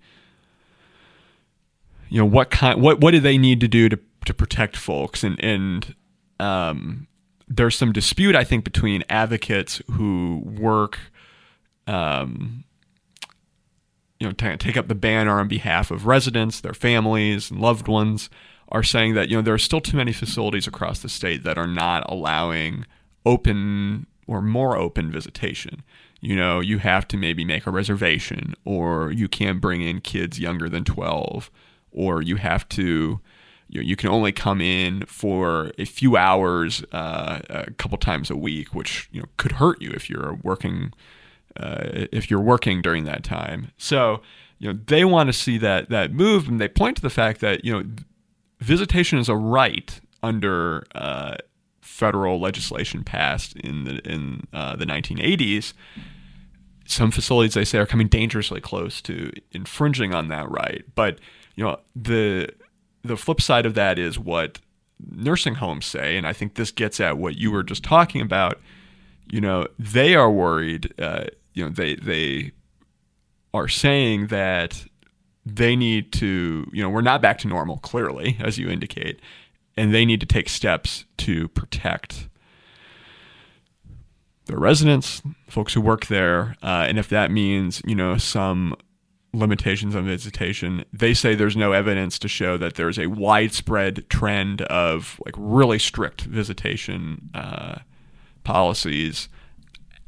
you 2.09 2.19
know 2.19 2.25
what 2.25 2.49
kind 2.49 2.81
what 2.81 2.99
what 2.99 3.11
do 3.11 3.19
they 3.19 3.37
need 3.37 3.59
to 3.61 3.67
do 3.67 3.87
to 3.87 3.99
to 4.25 4.33
protect 4.33 4.75
folks 4.75 5.23
and 5.23 5.39
and 5.43 5.93
um, 6.39 7.07
there's 7.47 7.75
some 7.75 7.93
dispute 7.93 8.35
I 8.35 8.43
think 8.43 8.63
between 8.63 9.03
advocates 9.07 9.83
who 9.91 10.41
work 10.43 10.97
um, 11.85 12.63
you 14.21 14.27
know 14.27 14.33
t- 14.33 14.55
take 14.57 14.77
up 14.77 14.87
the 14.87 14.95
banner 14.95 15.39
on 15.39 15.47
behalf 15.47 15.89
of 15.89 16.05
residents, 16.05 16.61
their 16.61 16.75
families, 16.75 17.49
and 17.49 17.59
loved 17.59 17.87
ones 17.87 18.29
are 18.69 18.83
saying 18.83 19.15
that 19.15 19.29
you 19.29 19.35
know 19.35 19.41
there 19.41 19.55
are 19.55 19.57
still 19.57 19.81
too 19.81 19.97
many 19.97 20.13
facilities 20.13 20.67
across 20.67 20.99
the 20.99 21.09
state 21.09 21.43
that 21.43 21.57
are 21.57 21.67
not 21.67 22.07
allowing 22.07 22.85
open 23.25 24.05
or 24.27 24.41
more 24.41 24.77
open 24.77 25.11
visitation. 25.11 25.81
You 26.19 26.35
know, 26.35 26.59
you 26.59 26.77
have 26.77 27.07
to 27.07 27.17
maybe 27.17 27.43
make 27.43 27.65
a 27.65 27.71
reservation, 27.71 28.53
or 28.63 29.11
you 29.11 29.27
can't 29.27 29.59
bring 29.59 29.81
in 29.81 30.01
kids 30.01 30.39
younger 30.39 30.69
than 30.69 30.83
12, 30.83 31.49
or 31.91 32.21
you 32.21 32.35
have 32.35 32.69
to, 32.69 33.19
you, 33.69 33.81
know, 33.81 33.87
you 33.87 33.95
can 33.95 34.09
only 34.09 34.31
come 34.31 34.61
in 34.61 35.03
for 35.07 35.71
a 35.79 35.85
few 35.85 36.15
hours 36.15 36.83
uh, 36.91 37.39
a 37.49 37.71
couple 37.71 37.97
times 37.97 38.29
a 38.29 38.35
week, 38.35 38.75
which 38.75 39.09
you 39.11 39.21
know 39.21 39.27
could 39.37 39.53
hurt 39.53 39.81
you 39.81 39.89
if 39.89 40.11
you're 40.11 40.37
working 40.43 40.93
uh, 41.57 42.07
if 42.11 42.29
you're 42.29 42.41
working 42.41 42.81
during 42.81 43.03
that 43.05 43.23
time. 43.23 43.71
So, 43.77 44.21
you 44.59 44.71
know, 44.71 44.79
they 44.87 45.05
want 45.05 45.27
to 45.27 45.33
see 45.33 45.57
that 45.59 45.89
that 45.89 46.13
move, 46.13 46.47
and 46.47 46.59
they 46.59 46.67
point 46.67 46.97
to 46.97 47.01
the 47.01 47.09
fact 47.09 47.41
that 47.41 47.65
you 47.65 47.73
know, 47.73 47.83
visitation 48.59 49.17
is 49.19 49.29
a 49.29 49.35
right 49.35 49.99
under 50.23 50.85
uh, 50.93 51.35
federal 51.81 52.39
legislation 52.39 53.03
passed 53.03 53.55
in 53.57 53.83
the 53.83 53.99
in 54.09 54.47
uh, 54.53 54.75
the 54.75 54.85
1980s. 54.85 55.73
Some 56.85 57.11
facilities, 57.11 57.53
they 57.53 57.65
say, 57.65 57.79
are 57.79 57.85
coming 57.85 58.07
dangerously 58.07 58.59
close 58.59 59.01
to 59.03 59.31
infringing 59.51 60.13
on 60.13 60.27
that 60.27 60.49
right. 60.49 60.83
But 60.95 61.19
you 61.55 61.63
know, 61.63 61.79
the 61.95 62.49
the 63.03 63.17
flip 63.17 63.41
side 63.41 63.65
of 63.65 63.73
that 63.75 63.97
is 63.97 64.19
what 64.19 64.59
nursing 65.09 65.55
homes 65.55 65.85
say, 65.85 66.17
and 66.17 66.27
I 66.27 66.33
think 66.33 66.55
this 66.55 66.71
gets 66.71 66.99
at 66.99 67.17
what 67.17 67.37
you 67.37 67.51
were 67.51 67.63
just 67.63 67.83
talking 67.83 68.21
about. 68.21 68.59
You 69.29 69.41
know, 69.41 69.67
they 69.79 70.15
are 70.15 70.29
worried 70.29 70.93
uh, 70.99 71.25
you 71.53 71.63
know 71.63 71.69
they 71.69 71.95
they 71.95 72.51
are 73.53 73.67
saying 73.67 74.27
that 74.27 74.85
they 75.45 75.75
need 75.75 76.11
to 76.13 76.69
you 76.71 76.81
know 76.81 76.89
we're 76.89 77.01
not 77.01 77.21
back 77.21 77.37
to 77.39 77.47
normal 77.47 77.77
clearly 77.77 78.37
as 78.39 78.57
you 78.57 78.69
indicate 78.69 79.19
and 79.77 79.93
they 79.93 80.05
need 80.05 80.19
to 80.19 80.25
take 80.25 80.49
steps 80.49 81.05
to 81.17 81.47
protect 81.49 82.27
their 84.45 84.57
residents 84.57 85.21
folks 85.47 85.73
who 85.73 85.81
work 85.81 86.07
there. 86.07 86.55
Uh, 86.63 86.85
and 86.87 86.97
if 86.97 87.09
that 87.09 87.31
means 87.31 87.81
you 87.85 87.95
know 87.95 88.17
some 88.17 88.75
limitations 89.33 89.95
on 89.95 90.05
visitation 90.05 90.83
they 90.91 91.13
say 91.13 91.35
there's 91.35 91.55
no 91.55 91.71
evidence 91.71 92.19
to 92.19 92.27
show 92.27 92.57
that 92.57 92.75
there's 92.75 92.99
a 92.99 93.07
widespread 93.07 94.03
trend 94.09 94.61
of 94.63 95.21
like 95.25 95.33
really 95.37 95.79
strict 95.79 96.21
visitation 96.23 97.29
uh, 97.33 97.77
policies 98.43 99.29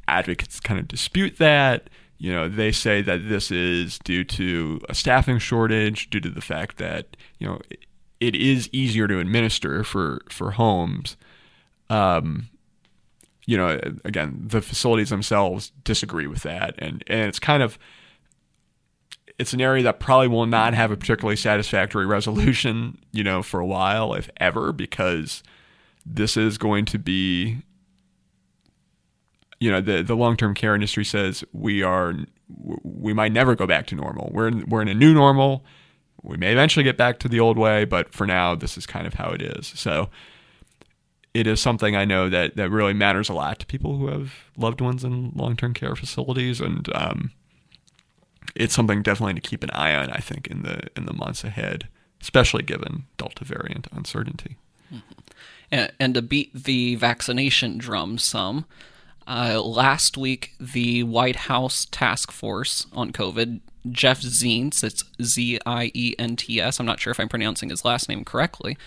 advocates 0.07 0.59
kind 0.59 0.79
of 0.79 0.87
dispute 0.87 1.37
that. 1.37 1.89
You 2.17 2.31
know, 2.31 2.47
they 2.47 2.71
say 2.71 3.01
that 3.01 3.27
this 3.27 3.51
is 3.51 3.99
due 3.99 4.23
to 4.23 4.79
a 4.87 4.95
staffing 4.95 5.39
shortage, 5.39 6.09
due 6.09 6.21
to 6.21 6.29
the 6.29 6.41
fact 6.41 6.77
that 6.77 7.17
you 7.39 7.47
know 7.47 7.59
it 8.19 8.35
is 8.35 8.69
easier 8.71 9.07
to 9.07 9.19
administer 9.19 9.83
for 9.83 10.21
for 10.29 10.51
homes. 10.51 11.17
Um, 11.89 12.49
you 13.45 13.57
know, 13.57 13.79
again, 14.05 14.41
the 14.45 14.61
facilities 14.61 15.09
themselves 15.09 15.73
disagree 15.83 16.27
with 16.27 16.43
that, 16.43 16.75
and 16.77 17.03
and 17.07 17.27
it's 17.27 17.39
kind 17.39 17.61
of 17.61 17.77
it's 19.39 19.53
an 19.53 19.61
area 19.61 19.83
that 19.83 19.99
probably 19.99 20.27
will 20.27 20.45
not 20.45 20.73
have 20.73 20.91
a 20.91 20.97
particularly 20.97 21.35
satisfactory 21.35 22.05
resolution, 22.17 22.97
you 23.11 23.23
know, 23.23 23.43
for 23.43 23.59
a 23.59 23.65
while, 23.65 24.13
if 24.13 24.29
ever, 24.37 24.71
because 24.71 25.43
this 26.05 26.37
is 26.37 26.57
going 26.57 26.85
to 26.85 26.99
be 26.99 27.57
you 29.59 29.71
know 29.71 29.81
the 29.81 30.03
the 30.03 30.15
long 30.15 30.37
term 30.37 30.53
care 30.53 30.75
industry 30.75 31.05
says 31.05 31.43
we 31.53 31.83
are 31.83 32.15
we 32.83 33.13
might 33.13 33.31
never 33.31 33.55
go 33.55 33.65
back 33.65 33.87
to 33.87 33.95
normal. 33.95 34.29
We're 34.31 34.47
in, 34.47 34.65
we're 34.67 34.81
in 34.81 34.87
a 34.87 34.93
new 34.93 35.13
normal. 35.13 35.65
We 36.21 36.37
may 36.37 36.51
eventually 36.51 36.83
get 36.83 36.97
back 36.97 37.19
to 37.19 37.27
the 37.27 37.39
old 37.39 37.57
way, 37.57 37.85
but 37.85 38.13
for 38.13 38.25
now, 38.25 38.55
this 38.55 38.77
is 38.77 38.85
kind 38.85 39.05
of 39.05 39.15
how 39.15 39.31
it 39.31 39.41
is. 39.41 39.67
So 39.75 40.09
it 41.33 41.47
is 41.47 41.59
something 41.59 41.95
I 41.95 42.05
know 42.05 42.29
that 42.29 42.55
that 42.55 42.69
really 42.69 42.93
matters 42.93 43.29
a 43.29 43.33
lot 43.33 43.59
to 43.59 43.65
people 43.65 43.97
who 43.97 44.07
have 44.07 44.33
loved 44.57 44.81
ones 44.81 45.03
in 45.03 45.31
long 45.35 45.55
term 45.55 45.73
care 45.73 45.95
facilities, 45.95 46.61
and 46.61 46.87
um, 46.95 47.31
it's 48.55 48.73
something 48.73 49.01
definitely 49.01 49.33
to 49.35 49.41
keep 49.41 49.63
an 49.63 49.71
eye 49.71 49.95
on. 49.95 50.09
I 50.11 50.19
think 50.19 50.47
in 50.47 50.61
the 50.63 50.81
in 50.95 51.05
the 51.05 51.13
months 51.13 51.43
ahead, 51.43 51.87
especially 52.21 52.63
given 52.63 53.05
Delta 53.17 53.43
variant 53.43 53.87
uncertainty. 53.91 54.57
Mm-hmm. 54.93 55.19
And, 55.71 55.91
and 55.99 56.13
to 56.13 56.21
beat 56.21 56.53
the 56.53 56.95
vaccination 56.95 57.79
drum 57.79 58.19
some, 58.19 58.65
uh, 59.27 59.61
last 59.61 60.17
week, 60.17 60.53
the 60.59 61.03
White 61.03 61.35
House 61.35 61.87
Task 61.91 62.31
Force 62.31 62.87
on 62.93 63.11
COVID, 63.11 63.59
Jeff 63.91 64.21
Zients, 64.21 64.83
it's 64.83 65.03
Z 65.21 65.59
I 65.65 65.91
E 65.93 66.15
N 66.17 66.35
T 66.35 66.59
S, 66.59 66.79
I'm 66.79 66.85
not 66.85 66.99
sure 66.99 67.11
if 67.11 67.19
I'm 67.19 67.29
pronouncing 67.29 67.69
his 67.69 67.85
last 67.85 68.09
name 68.09 68.23
correctly, 68.23 68.77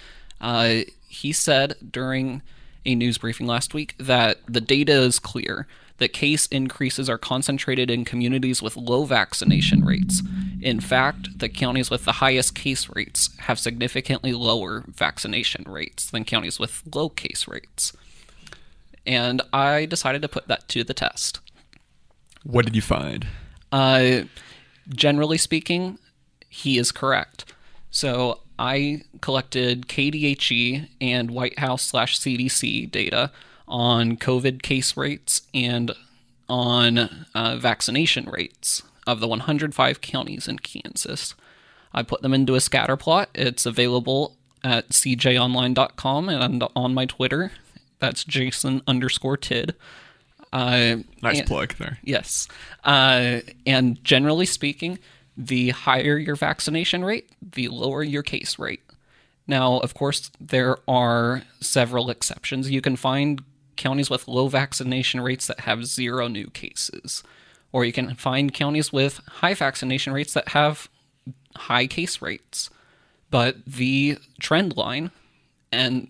uh, 0.41 0.81
he 1.09 1.33
said 1.33 1.75
during 1.91 2.43
a 2.85 2.95
news 2.95 3.19
briefing 3.19 3.47
last 3.47 3.75
week 3.75 3.95
that 3.99 4.39
the 4.47 4.61
data 4.61 4.93
is 4.93 5.19
clear 5.19 5.67
that 5.99 6.13
case 6.13 6.47
increases 6.47 7.09
are 7.09 7.19
concentrated 7.19 7.91
in 7.91 8.05
communities 8.05 8.63
with 8.63 8.77
low 8.77 9.05
vaccination 9.05 9.85
rates. 9.85 10.23
In 10.61 10.81
fact, 10.81 11.39
the 11.39 11.49
counties 11.49 11.91
with 11.91 12.05
the 12.05 12.13
highest 12.13 12.55
case 12.55 12.89
rates 12.95 13.31
have 13.41 13.59
significantly 13.59 14.33
lower 14.33 14.85
vaccination 14.89 15.65
rates 15.67 16.11
than 16.11 16.25
counties 16.25 16.59
with 16.59 16.83
low 16.95 17.09
case 17.09 17.49
rates 17.49 17.93
and 19.07 19.43
I 19.53 19.87
decided 19.87 20.23
to 20.23 20.29
put 20.29 20.49
that 20.49 20.69
to 20.69 20.85
the 20.85 20.95
test. 20.95 21.41
What 22.43 22.65
did 22.65 22.77
you 22.77 22.83
find? 22.83 23.27
Uh, 23.73 24.23
generally 24.89 25.39
speaking, 25.39 25.99
he 26.49 26.79
is 26.79 26.93
correct. 26.93 27.45
So 27.91 28.41
I 28.59 29.03
collected 29.21 29.89
KDHE 29.89 30.89
and 31.01 31.31
White 31.31 31.59
House 31.59 31.83
slash 31.83 32.19
CDC 32.19 32.91
data 32.91 33.33
on 33.69 34.17
COVID 34.17 34.63
case 34.63 34.97
rates 34.97 35.43
and 35.53 35.93
on 36.49 37.27
uh, 37.35 37.57
vaccination 37.57 38.27
rates 38.27 38.83
of 39.07 39.21
the 39.21 39.29
105 39.29 40.01
counties 40.01 40.49
in 40.49 40.59
Kansas. 40.59 41.35
I 41.93 42.03
put 42.03 42.23
them 42.23 42.35
into 42.35 42.55
a 42.55 42.61
scatter 42.61 42.97
plot. 42.97 43.31
It's 43.35 43.67
available 43.67 44.37
at 44.63 44.91
cjonline.com 44.91 46.29
and 46.29 46.65
on 46.75 46.95
my 46.95 47.07
Twitter. 47.07 47.53
That's 47.99 48.25
Jason 48.25 48.83
underscore 48.87 49.37
Tidd. 49.37 49.75
Uh, 50.53 50.97
nice 51.23 51.41
and, 51.41 51.49
plug 51.49 51.75
there. 51.75 51.99
Yes. 52.03 52.49
Uh, 52.85 53.41
and 53.67 54.03
generally 54.05 54.47
speaking, 54.47 54.99
the 55.37 55.71
higher 55.71 56.17
your 56.17 56.37
vaccination 56.37 57.05
rate, 57.05 57.29
the 57.43 57.69
lower 57.69 58.03
your 58.03 58.23
case 58.23 58.59
rate. 58.59 58.83
Now, 59.47 59.79
of 59.79 59.95
course, 59.95 60.31
there 60.41 60.79
are 60.89 61.43
several 61.61 62.11
exceptions. 62.11 62.71
You 62.71 62.81
can 62.81 62.97
find 62.97 63.43
counties 63.77 64.11
with 64.11 64.27
low 64.27 64.49
vaccination 64.49 65.21
rates 65.21 65.47
that 65.47 65.61
have 65.61 65.87
zero 65.87 66.29
new 66.29 66.49
cases, 66.49 67.23
or 67.73 67.85
you 67.85 67.93
can 67.93 68.15
find 68.15 68.53
counties 68.53 68.93
with 68.93 69.21
high 69.27 69.55
vaccination 69.55 70.13
rates 70.13 70.33
that 70.33 70.49
have 70.49 70.89
high 71.55 71.87
case 71.87 72.23
rates. 72.23 72.71
But 73.31 73.65
the 73.67 74.19
trend 74.41 74.77
line 74.77 75.11
and 75.77 76.09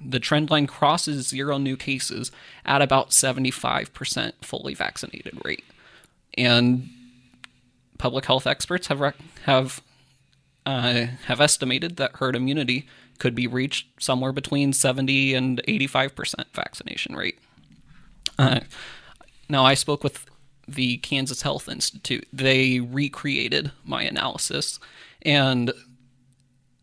the 0.00 0.20
trend 0.20 0.50
line 0.50 0.66
crosses 0.66 1.28
zero 1.28 1.58
new 1.58 1.76
cases 1.76 2.32
at 2.64 2.82
about 2.82 3.10
75% 3.10 4.32
fully 4.40 4.74
vaccinated 4.74 5.38
rate. 5.44 5.64
And 6.38 6.88
public 7.98 8.24
health 8.24 8.46
experts 8.46 8.86
have 8.86 9.00
rec- 9.00 9.16
have 9.44 9.82
uh, 10.64 11.06
have 11.26 11.40
estimated 11.40 11.96
that 11.96 12.16
herd 12.16 12.36
immunity 12.36 12.86
could 13.18 13.34
be 13.34 13.46
reached 13.46 13.86
somewhere 14.02 14.32
between 14.32 14.72
70 14.72 15.34
and 15.34 15.60
85% 15.68 16.46
vaccination 16.54 17.14
rate. 17.14 17.38
Uh, 18.38 18.60
now, 19.48 19.64
I 19.64 19.74
spoke 19.74 20.02
with 20.02 20.26
the 20.66 20.98
Kansas 20.98 21.42
Health 21.42 21.68
Institute. 21.68 22.26
They 22.32 22.80
recreated 22.80 23.72
my 23.84 24.02
analysis 24.02 24.78
and 25.22 25.72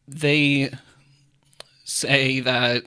they 0.08 0.72
say 1.90 2.40
that 2.40 2.84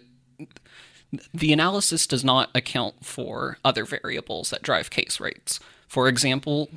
the 1.34 1.52
analysis 1.52 2.06
does 2.06 2.24
not 2.24 2.50
account 2.54 3.04
for 3.04 3.58
other 3.64 3.84
variables 3.84 4.50
that 4.50 4.62
drive 4.62 4.90
case 4.90 5.20
rates. 5.20 5.60
For 5.86 6.08
example, 6.08 6.70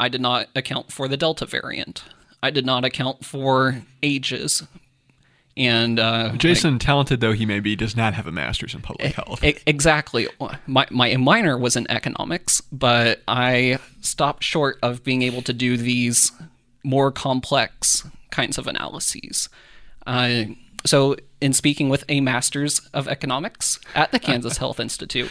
I 0.00 0.08
did 0.08 0.20
not 0.20 0.48
account 0.56 0.90
for 0.90 1.06
the 1.06 1.16
Delta 1.16 1.46
variant. 1.46 2.02
I 2.42 2.50
did 2.50 2.66
not 2.66 2.84
account 2.84 3.24
for 3.24 3.82
ages. 4.02 4.62
And 5.56 6.00
uh, 6.00 6.32
Jason, 6.36 6.78
talented 6.78 7.20
though 7.20 7.32
he 7.32 7.44
may 7.44 7.60
be, 7.60 7.76
does 7.76 7.96
not 7.96 8.14
have 8.14 8.26
a 8.26 8.32
master's 8.32 8.74
in 8.74 8.80
public 8.80 9.12
health. 9.12 9.40
Exactly. 9.42 10.26
My 10.66 10.86
my 10.90 11.16
minor 11.16 11.58
was 11.58 11.76
in 11.76 11.90
economics, 11.90 12.62
but 12.72 13.20
I 13.28 13.78
stopped 14.00 14.42
short 14.42 14.78
of 14.82 15.04
being 15.04 15.22
able 15.22 15.42
to 15.42 15.52
do 15.52 15.76
these 15.76 16.32
more 16.82 17.12
complex 17.12 18.06
kinds 18.30 18.56
of 18.58 18.66
analyses. 18.66 19.48
Uh, 20.06 20.44
so, 20.84 21.16
in 21.40 21.52
speaking 21.52 21.88
with 21.88 22.04
a 22.08 22.20
master's 22.20 22.80
of 22.94 23.08
economics 23.08 23.78
at 23.94 24.12
the 24.12 24.18
Kansas 24.18 24.56
Health 24.58 24.80
Institute, 24.80 25.30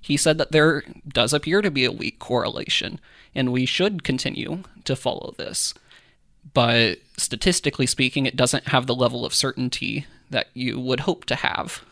he 0.00 0.16
said 0.16 0.38
that 0.38 0.52
there 0.52 0.84
does 1.06 1.32
appear 1.32 1.62
to 1.62 1.70
be 1.70 1.84
a 1.84 1.92
weak 1.92 2.18
correlation, 2.18 3.00
and 3.34 3.52
we 3.52 3.66
should 3.66 4.04
continue 4.04 4.62
to 4.84 4.96
follow 4.96 5.34
this. 5.38 5.74
But 6.52 6.98
statistically 7.16 7.86
speaking, 7.86 8.26
it 8.26 8.36
doesn't 8.36 8.68
have 8.68 8.86
the 8.86 8.94
level 8.94 9.24
of 9.24 9.34
certainty 9.34 10.06
that 10.30 10.48
you 10.54 10.80
would 10.80 11.00
hope 11.00 11.24
to 11.26 11.34
have 11.34 11.84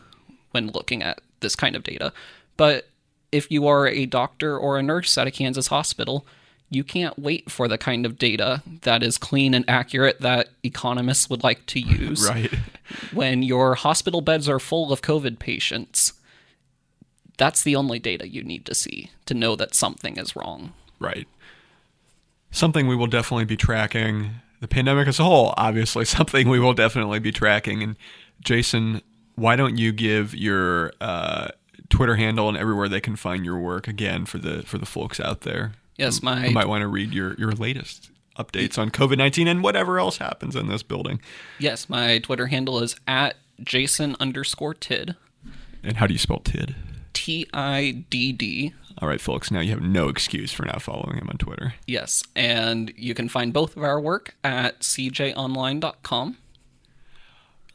when 0.51 0.67
looking 0.67 1.03
at 1.03 1.21
this 1.39 1.55
kind 1.55 1.75
of 1.75 1.83
data. 1.83 2.11
But 2.57 2.89
if 3.31 3.51
you 3.51 3.67
are 3.67 3.87
a 3.87 4.05
doctor 4.05 4.57
or 4.57 4.77
a 4.77 4.83
nurse 4.83 5.17
at 5.17 5.27
a 5.27 5.31
Kansas 5.31 5.67
hospital, 5.67 6.25
you 6.69 6.83
can't 6.83 7.17
wait 7.17 7.49
for 7.49 7.67
the 7.67 7.77
kind 7.77 8.05
of 8.05 8.17
data 8.17 8.61
that 8.81 9.01
is 9.01 9.17
clean 9.17 9.53
and 9.53 9.65
accurate 9.67 10.21
that 10.21 10.49
economists 10.63 11.29
would 11.29 11.43
like 11.43 11.65
to 11.67 11.79
use. 11.79 12.27
right. 12.29 12.53
When 13.11 13.43
your 13.43 13.75
hospital 13.75 14.21
beds 14.21 14.47
are 14.49 14.59
full 14.59 14.91
of 14.91 15.01
COVID 15.01 15.39
patients, 15.39 16.13
that's 17.37 17.63
the 17.63 17.75
only 17.75 17.99
data 17.99 18.27
you 18.27 18.43
need 18.43 18.65
to 18.65 18.75
see 18.75 19.11
to 19.25 19.33
know 19.33 19.55
that 19.55 19.73
something 19.73 20.17
is 20.17 20.35
wrong. 20.35 20.73
Right. 20.99 21.27
Something 22.51 22.87
we 22.87 22.95
will 22.95 23.07
definitely 23.07 23.45
be 23.45 23.57
tracking. 23.57 24.31
The 24.59 24.67
pandemic 24.67 25.07
as 25.07 25.19
a 25.19 25.23
whole, 25.23 25.53
obviously, 25.55 26.05
something 26.05 26.49
we 26.49 26.59
will 26.59 26.73
definitely 26.73 27.19
be 27.19 27.31
tracking. 27.31 27.81
And 27.81 27.95
Jason, 28.41 29.01
why 29.35 29.55
don't 29.55 29.77
you 29.77 29.91
give 29.91 30.35
your 30.35 30.91
uh, 30.99 31.49
Twitter 31.89 32.15
handle 32.15 32.49
and 32.49 32.57
everywhere 32.57 32.89
they 32.89 33.01
can 33.01 33.15
find 33.15 33.45
your 33.45 33.59
work 33.59 33.87
again 33.87 34.25
for 34.25 34.37
the 34.37 34.63
for 34.63 34.77
the 34.77 34.85
folks 34.85 35.19
out 35.19 35.41
there? 35.41 35.73
Yes, 35.99 36.23
my 36.23 36.47
who 36.47 36.51
might 36.51 36.67
want 36.67 36.81
to 36.81 36.87
read 36.87 37.13
your 37.13 37.35
your 37.35 37.51
latest 37.51 38.09
updates 38.37 38.77
on 38.77 38.89
COVID 38.89 39.17
nineteen 39.17 39.47
and 39.47 39.61
whatever 39.61 39.99
else 39.99 40.17
happens 40.17 40.55
in 40.55 40.67
this 40.67 40.81
building. 40.81 41.19
Yes, 41.59 41.89
my 41.89 42.19
Twitter 42.19 42.47
handle 42.47 42.79
is 42.79 42.95
at 43.07 43.35
Jason 43.61 44.15
underscore 44.19 44.73
Tidd. 44.73 45.15
And 45.83 45.97
how 45.97 46.07
do 46.07 46.13
you 46.13 46.19
spell 46.19 46.39
Tidd? 46.39 46.75
T 47.13 47.47
I 47.53 48.05
D 48.09 48.31
D. 48.31 48.73
All 49.01 49.07
right, 49.07 49.21
folks. 49.21 49.51
Now 49.51 49.59
you 49.61 49.71
have 49.71 49.81
no 49.81 50.09
excuse 50.09 50.51
for 50.51 50.65
not 50.65 50.81
following 50.81 51.17
him 51.17 51.29
on 51.29 51.37
Twitter. 51.37 51.73
Yes, 51.87 52.23
and 52.35 52.93
you 52.97 53.13
can 53.13 53.29
find 53.29 53.53
both 53.53 53.77
of 53.77 53.83
our 53.83 53.99
work 53.99 54.35
at 54.43 54.79
cjonline.com. 54.81 56.37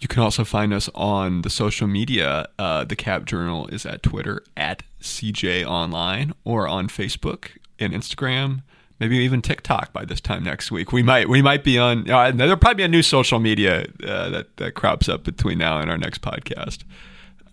You 0.00 0.08
can 0.08 0.22
also 0.22 0.44
find 0.44 0.74
us 0.74 0.90
on 0.94 1.42
the 1.42 1.50
social 1.50 1.86
media. 1.86 2.48
Uh, 2.58 2.84
the 2.84 2.96
Cap 2.96 3.24
Journal 3.24 3.68
is 3.68 3.86
at 3.86 4.02
Twitter 4.02 4.42
at 4.56 4.82
CJ 5.00 5.64
Online 5.64 6.34
or 6.44 6.66
on 6.68 6.88
Facebook 6.88 7.50
and 7.78 7.92
Instagram, 7.92 8.62
maybe 8.98 9.16
even 9.18 9.40
TikTok 9.40 9.92
by 9.92 10.04
this 10.04 10.20
time 10.20 10.44
next 10.44 10.70
week. 10.70 10.92
We 10.92 11.02
might 11.02 11.28
we 11.28 11.42
might 11.42 11.64
be 11.64 11.78
on. 11.78 12.10
Uh, 12.10 12.30
there'll 12.32 12.56
probably 12.56 12.78
be 12.78 12.84
a 12.84 12.88
new 12.88 13.02
social 13.02 13.38
media 13.38 13.86
uh, 14.06 14.28
that 14.30 14.56
that 14.56 14.74
crops 14.74 15.08
up 15.08 15.24
between 15.24 15.58
now 15.58 15.78
and 15.78 15.90
our 15.90 15.98
next 15.98 16.20
podcast. 16.20 16.84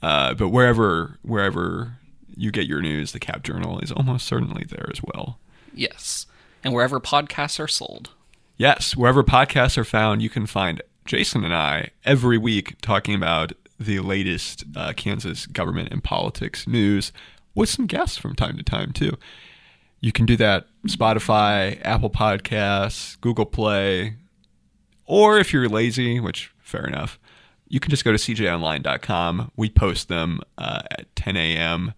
Uh, 0.02 0.34
but 0.34 0.50
wherever 0.50 1.20
wherever 1.22 1.98
you 2.36 2.52
get 2.52 2.66
your 2.66 2.82
news, 2.82 3.12
the 3.12 3.20
Cap 3.20 3.44
Journal 3.44 3.80
is 3.80 3.92
almost 3.92 4.26
certainly 4.26 4.66
there 4.68 4.90
as 4.92 5.02
well. 5.04 5.40
Yes, 5.74 6.26
and 6.64 6.74
wherever 6.74 7.00
podcasts 7.00 7.60
are 7.60 7.68
sold. 7.68 8.12
Yes, 8.58 8.96
wherever 8.96 9.24
podcasts 9.24 9.78
are 9.78 9.84
found, 9.84 10.22
you 10.22 10.30
can 10.30 10.46
find 10.46 10.82
Jason 11.12 11.44
and 11.44 11.54
I 11.54 11.90
every 12.06 12.38
week 12.38 12.80
talking 12.82 13.16
about 13.16 13.52
the 13.78 14.00
latest 14.00 14.64
uh, 14.78 14.94
Kansas 14.96 15.46
government 15.46 15.90
and 15.92 16.02
politics 16.02 16.66
news 16.66 17.12
with 17.54 17.68
some 17.68 17.86
guests 17.86 18.18
from 18.18 18.34
time 18.34 18.56
to 18.56 18.64
time 18.64 18.94
too. 18.94 19.18
You 20.00 20.14
can 20.14 20.26
do 20.26 20.38
that 20.38 20.68
Spotify, 20.88 21.82
Apple 21.84 22.12
Podcasts, 22.12 23.20
Google 23.20 23.46
Play, 23.46 24.16
or 25.06 25.38
if 25.38 25.52
you're 25.52 25.68
lazy, 25.68 26.22
which 26.22 26.54
fair 26.60 26.88
enough, 26.88 27.20
you 27.68 27.82
can 27.82 27.90
just 27.90 28.06
go 28.06 28.14
to 28.14 28.18
cjonline.com. 28.18 29.52
We 29.58 29.70
post 29.70 30.08
them 30.08 30.40
uh, 30.58 30.84
at 30.92 31.14
10 31.18 31.36
a.m. 31.36 31.94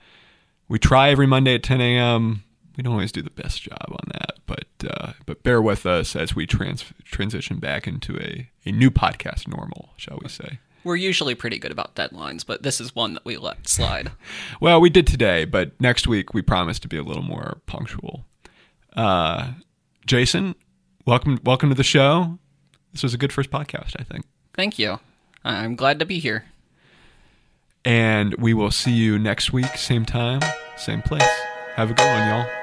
We 0.67 0.79
try 0.79 1.11
every 1.11 1.27
Monday 1.27 1.53
at 1.53 1.61
10 1.61 1.81
a.m. 1.81 2.43
We 2.75 2.81
don't 2.81 2.93
always 2.93 3.11
do 3.11 3.21
the 3.21 3.29
best 3.29 3.61
job 3.61 3.85
on 3.89 4.07
that, 4.13 4.32
but 4.53 4.89
uh, 4.89 5.13
but 5.25 5.43
bear 5.43 5.61
with 5.61 5.85
us 5.85 6.15
as 6.15 6.35
we 6.35 6.45
trans- 6.45 6.85
transition 7.05 7.57
back 7.57 7.87
into 7.87 8.17
a, 8.17 8.49
a 8.65 8.71
new 8.71 8.91
podcast 8.91 9.47
normal, 9.47 9.89
shall 9.97 10.19
we 10.21 10.29
say. 10.29 10.59
We're 10.83 10.97
usually 10.97 11.33
pretty 11.33 11.59
good 11.59 11.71
about 11.71 11.95
deadlines, 11.95 12.45
but 12.45 12.61
this 12.61 12.81
is 12.81 12.93
one 12.93 13.13
that 13.13 13.23
we 13.23 13.37
let 13.37 13.67
slide. 13.67 14.11
Well, 14.59 14.81
we 14.81 14.89
did 14.89 15.07
today, 15.07 15.45
but 15.45 15.79
next 15.79 16.07
week 16.07 16.33
we 16.33 16.41
promise 16.41 16.79
to 16.79 16.87
be 16.87 16.97
a 16.97 17.03
little 17.03 17.23
more 17.23 17.61
punctual. 17.65 18.25
Uh, 18.95 19.53
Jason, 20.05 20.55
welcome 21.05 21.39
welcome 21.43 21.69
to 21.69 21.75
the 21.75 21.83
show. 21.83 22.37
This 22.91 23.03
was 23.03 23.13
a 23.13 23.17
good 23.17 23.33
first 23.33 23.49
podcast, 23.49 23.95
I 23.99 24.03
think. 24.03 24.25
Thank 24.53 24.77
you. 24.77 24.99
I'm 25.43 25.75
glad 25.75 25.99
to 25.99 26.05
be 26.05 26.19
here. 26.19 26.45
And 27.85 28.35
we 28.35 28.53
will 28.53 28.71
see 28.71 28.91
you 28.91 29.19
next 29.19 29.51
week, 29.51 29.75
same 29.77 30.05
time, 30.05 30.41
same 30.77 31.01
place. 31.01 31.27
Have 31.75 31.91
a 31.91 31.93
good 31.93 32.05
one, 32.05 32.27
y'all. 32.27 32.62